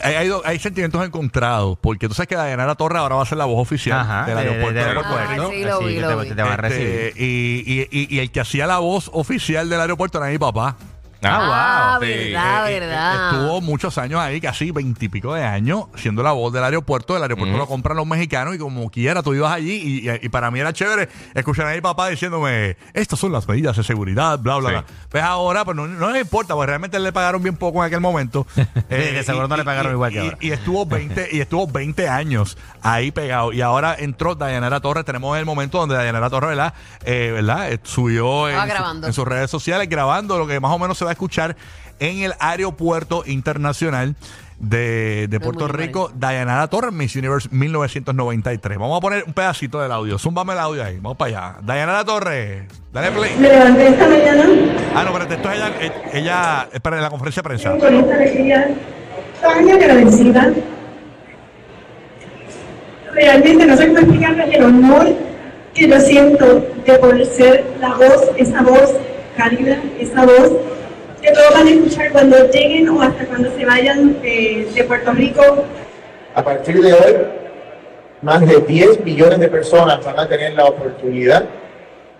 hay, 0.03 0.13
hay, 0.15 0.31
hay 0.45 0.59
sentimientos 0.59 1.03
encontrados, 1.03 1.77
porque 1.81 2.07
tú 2.07 2.13
sabes 2.13 2.27
que 2.27 2.35
Dayanara 2.35 2.75
Torre 2.75 2.99
ahora 2.99 3.15
va 3.15 3.23
a 3.23 3.25
ser 3.25 3.37
la 3.39 3.45
voz 3.45 3.59
oficial 3.59 3.99
Ajá, 3.99 4.25
del 4.25 4.35
de- 4.37 4.43
de- 4.43 4.49
aeropuerto. 4.49 4.73
del 4.79 4.87
de 4.87 4.93
Puerto 4.93 5.09
aeropuerto. 5.17 5.31
Rico. 5.31 5.43
Ah, 5.43 5.51
sí, 5.55 5.63
lo 5.63 5.79
vi, 5.79 5.95
que 5.95 6.01
lo 6.01 6.07
te, 6.09 6.15
vi. 6.29 6.35
te 6.35 6.41
a 6.41 6.55
Este, 6.67 7.13
y, 7.15 7.63
y- 7.65 7.87
y- 7.91 8.15
y 8.15 8.19
el 8.19 8.31
que 8.31 8.39
hacía 8.41 8.67
la 8.67 8.77
voz 8.77 9.09
oficial 9.13 9.67
del 9.69 9.79
aeropuerto 9.81 10.19
era 10.19 10.27
mi 10.27 10.37
papá. 10.37 10.75
Ah, 11.23 11.97
wow. 11.99 12.07
Sí, 12.07 12.13
verdad, 12.31 12.69
Eh, 12.71 12.75
eh, 12.75 12.79
verdad. 12.79 13.33
Estuvo 13.33 13.61
muchos 13.61 13.97
años 13.97 14.19
ahí, 14.19 14.39
casi 14.39 14.71
veintipico 14.71 15.33
de 15.33 15.43
años, 15.43 15.85
siendo 15.95 16.21
la 16.23 16.31
voz 16.31 16.53
del 16.53 16.63
aeropuerto. 16.63 17.15
El 17.17 17.23
aeropuerto 17.23 17.57
lo 17.57 17.67
compran 17.67 17.97
los 17.97 18.05
mexicanos 18.05 18.55
y 18.55 18.57
como 18.59 18.89
quiera, 18.89 19.23
tú 19.23 19.33
ibas 19.33 19.51
allí 19.51 19.73
y, 20.03 20.09
y- 20.09 20.19
y 20.23 20.29
para 20.29 20.51
mí 20.51 20.59
era 20.59 20.73
chévere 20.73 21.09
escuchar 21.33 21.67
a 21.67 21.73
mi 21.73 21.81
papá 21.81 22.09
diciéndome, 22.09 22.77
estas 22.93 23.19
son 23.19 23.31
las 23.31 23.47
medidas 23.47 23.75
de 23.77 23.83
seguridad, 23.83 24.37
bla, 24.39 24.57
bla, 24.57 24.69
Sí. 24.69 24.75
bla. 24.75 24.85
Pues 25.09 25.23
ahora, 25.23 25.65
pues 25.65 25.75
no, 25.75 25.87
no 25.87 26.11
le 26.11 26.19
importa, 26.21 26.53
pues 26.53 26.67
realmente 26.67 26.99
le 26.99 27.11
pagaron 27.11 27.41
bien 27.41 27.55
poco 27.55 27.79
en 27.79 27.87
aquel 27.87 28.01
momento. 28.01 28.45
Eh, 28.89 29.11
de 29.13 29.23
seguro 29.23 29.47
no 29.47 29.57
le 29.57 29.63
pagaron 29.65 29.91
igual 29.93 30.11
que 30.11 30.17
y- 30.17 30.21
ahora. 30.21 30.37
Y 30.39 30.51
estuvo 30.51 30.85
20, 30.85 31.29
y 31.31 31.39
estuvo 31.41 31.67
20 31.67 32.07
años 32.07 32.57
ahí 32.81 33.11
pegado. 33.11 33.51
Y 33.53 33.61
ahora 33.61 33.95
entró 33.97 34.35
Dayanara 34.35 34.79
Torres. 34.79 35.03
Tenemos 35.03 35.37
el 35.37 35.45
momento 35.45 35.77
donde 35.79 35.95
Dayanara 35.95 36.29
Torres, 36.29 36.49
¿verdad? 36.49 36.73
Eh, 37.03 37.31
¿verdad? 37.33 37.71
Eh, 37.71 37.79
subió 37.83 38.47
en, 38.47 38.53
Estaba 38.55 38.67
su- 38.67 38.73
grabando. 38.73 39.07
en 39.07 39.13
sus 39.13 39.27
redes 39.27 39.49
sociales 39.51 39.89
grabando 39.89 40.37
lo 40.37 40.47
que 40.47 40.59
más 40.59 40.71
o 40.71 40.79
menos 40.79 40.97
se 40.97 41.05
va 41.07 41.11
a 41.11 41.13
escuchar 41.13 41.55
en 41.99 42.19
el 42.19 42.33
aeropuerto 42.39 43.23
internacional 43.25 44.15
de, 44.59 45.27
de 45.29 45.39
Puerto 45.39 45.67
Rico, 45.67 46.11
Dayanara 46.15 46.67
Torres, 46.67 46.91
Miss 46.91 47.15
Universe 47.15 47.47
1993. 47.51 48.77
Vamos 48.77 48.97
a 48.97 49.01
poner 49.01 49.23
un 49.25 49.33
pedacito 49.33 49.79
del 49.81 49.91
audio. 49.91 50.17
Zúmbame 50.17 50.53
el 50.53 50.59
audio 50.59 50.83
ahí. 50.83 50.97
Vamos 50.99 51.17
para 51.17 51.29
allá. 51.29 51.55
Dayanara 51.61 52.03
Torres, 52.03 52.63
dale 52.91 53.11
play. 53.11 53.35
Me 53.39 53.49
levanté 53.49 53.87
esta 53.87 54.07
mañana 54.07 54.45
Ah, 54.95 55.03
no, 55.03 55.09
espérate, 55.09 55.35
esto 55.35 55.51
es 55.51 55.57
ella, 55.57 55.71
eh, 55.79 55.91
ella, 56.13 56.69
espera, 56.73 56.97
en 56.97 57.03
la 57.03 57.09
conferencia 57.09 57.41
de 57.41 57.47
prensa. 57.47 57.77
con 57.77 57.93
esta 57.93 58.15
alegría 58.15 58.69
tan 59.41 59.69
agradecida. 59.69 60.53
Realmente 63.13 63.65
no 63.65 63.77
sé 63.77 63.87
cómo 63.87 63.99
explicarles 63.99 64.55
el 64.55 64.63
honor 64.63 65.07
que 65.73 65.87
yo 65.87 65.99
siento 65.99 66.67
de 66.85 66.93
poder 66.97 67.25
ser 67.25 67.65
la 67.79 67.93
voz, 67.95 68.31
esa 68.37 68.61
voz 68.63 68.93
cálida, 69.35 69.77
esa 69.99 70.25
voz 70.25 70.51
que 71.27 71.33
todos 71.33 71.53
van 71.53 71.67
a 71.67 71.71
escuchar 71.71 72.11
cuando 72.11 72.49
lleguen 72.49 72.89
o 72.89 73.01
hasta 73.01 73.25
cuando 73.25 73.51
se 73.51 73.65
vayan 73.65 74.21
de, 74.21 74.67
de 74.73 74.83
Puerto 74.85 75.11
Rico. 75.11 75.41
A 76.33 76.43
partir 76.43 76.81
de 76.81 76.93
hoy, 76.93 77.15
más 78.21 78.47
de 78.47 78.61
10 78.61 79.03
millones 79.03 79.39
de 79.39 79.49
personas 79.49 80.03
van 80.05 80.19
a 80.19 80.27
tener 80.27 80.53
la 80.53 80.65
oportunidad 80.65 81.45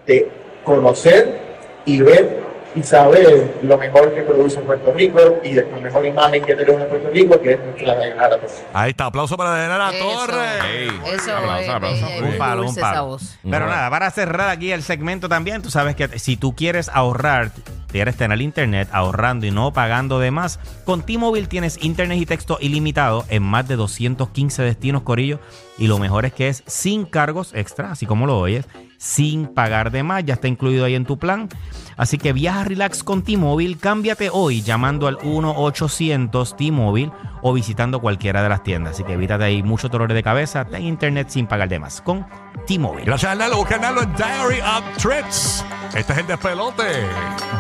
de 0.05 0.29
conocer 0.63 1.39
y 1.85 2.01
ver 2.01 2.46
y 2.77 2.83
saber 2.83 3.59
lo 3.63 3.77
mejor 3.77 4.13
que 4.13 4.21
produce 4.21 4.59
Puerto 4.59 4.93
Rico 4.93 5.19
y 5.43 5.53
de 5.53 5.67
la 5.69 5.77
mejor 5.79 6.05
imagen 6.05 6.43
que 6.43 6.55
tenemos 6.55 6.81
en 6.81 6.89
Puerto 6.89 7.09
Rico, 7.09 7.41
que 7.41 7.53
es 7.53 7.59
nuestra 7.59 7.95
Dayanara 7.95 8.37
Torres. 8.37 8.63
Ahí 8.73 8.91
está, 8.91 9.05
aplauso 9.05 9.35
para 9.35 9.49
Dayanara 9.51 9.89
Eso. 9.89 10.05
Torres. 10.05 10.63
Ey, 10.71 10.91
Eso 11.13 11.35
aplauso, 11.35 11.61
es 11.61 11.69
aplauso. 11.69 12.07
Un 12.23 12.37
palo, 12.37 12.69
un 12.69 12.75
palo. 12.75 13.17
Pero 13.49 13.67
nada, 13.67 13.89
para 13.89 14.11
cerrar 14.11 14.49
aquí 14.49 14.71
el 14.71 14.83
segmento 14.83 15.27
también, 15.27 15.61
tú 15.61 15.71
sabes 15.71 15.95
que 15.95 16.19
si 16.19 16.37
tú 16.37 16.55
quieres 16.55 16.89
ahorrar 16.93 17.51
quieres 17.87 18.17
tener 18.17 18.41
internet 18.41 18.89
ahorrando 18.91 19.45
y 19.45 19.51
no 19.51 19.71
pagando 19.71 20.19
de 20.19 20.29
más, 20.29 20.59
con 20.83 21.03
T-Mobile 21.03 21.47
tienes 21.47 21.81
internet 21.81 22.19
y 22.19 22.25
texto 22.25 22.57
ilimitado 22.59 23.25
en 23.29 23.43
más 23.43 23.67
de 23.67 23.75
215 23.75 24.61
destinos, 24.61 25.03
Corillo. 25.03 25.39
Y 25.77 25.87
lo 25.87 25.97
mejor 25.97 26.25
es 26.25 26.33
que 26.33 26.49
es 26.49 26.63
sin 26.67 27.05
cargos 27.05 27.53
extra, 27.55 27.91
así 27.91 28.05
como 28.05 28.27
lo 28.27 28.37
oyes, 28.37 28.65
sin 28.97 29.47
pagar 29.47 29.91
de 29.91 30.03
más, 30.03 30.25
ya 30.25 30.35
está 30.35 30.47
incluido 30.47 30.85
ahí 30.85 30.95
en 30.95 31.05
tu 31.05 31.17
plan. 31.17 31.49
Así 31.95 32.17
que 32.17 32.33
viaja 32.33 32.63
relax 32.63 33.03
con 33.03 33.23
T-Mobile, 33.23 33.77
cámbiate 33.77 34.29
hoy 34.31 34.61
llamando 34.61 35.07
al 35.07 35.17
1-800 35.17 36.55
T-Mobile 36.55 37.11
o 37.41 37.53
visitando 37.53 37.99
cualquiera 37.99 38.43
de 38.43 38.49
las 38.49 38.63
tiendas. 38.63 38.93
Así 38.93 39.03
que 39.03 39.13
evítate 39.13 39.45
ahí 39.45 39.63
mucho 39.63 39.89
dolor 39.89 40.13
de 40.13 40.23
cabeza, 40.23 40.65
ten 40.65 40.83
internet 40.83 41.29
sin 41.29 41.47
pagar 41.47 41.69
de 41.69 41.79
más 41.79 42.01
con 42.01 42.25
T-Mobile. 42.67 43.05
Gracias, 43.05 43.31
Arnaldo. 43.31 43.57
Busca 43.57 43.75
en 43.75 44.15
Diary 44.15 44.59
of 44.61 44.97
Trips. 44.97 45.65
Este 45.95 46.13
es 46.13 46.19
el 46.19 46.27
despelote. 46.27 46.83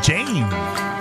Jane. 0.03 0.96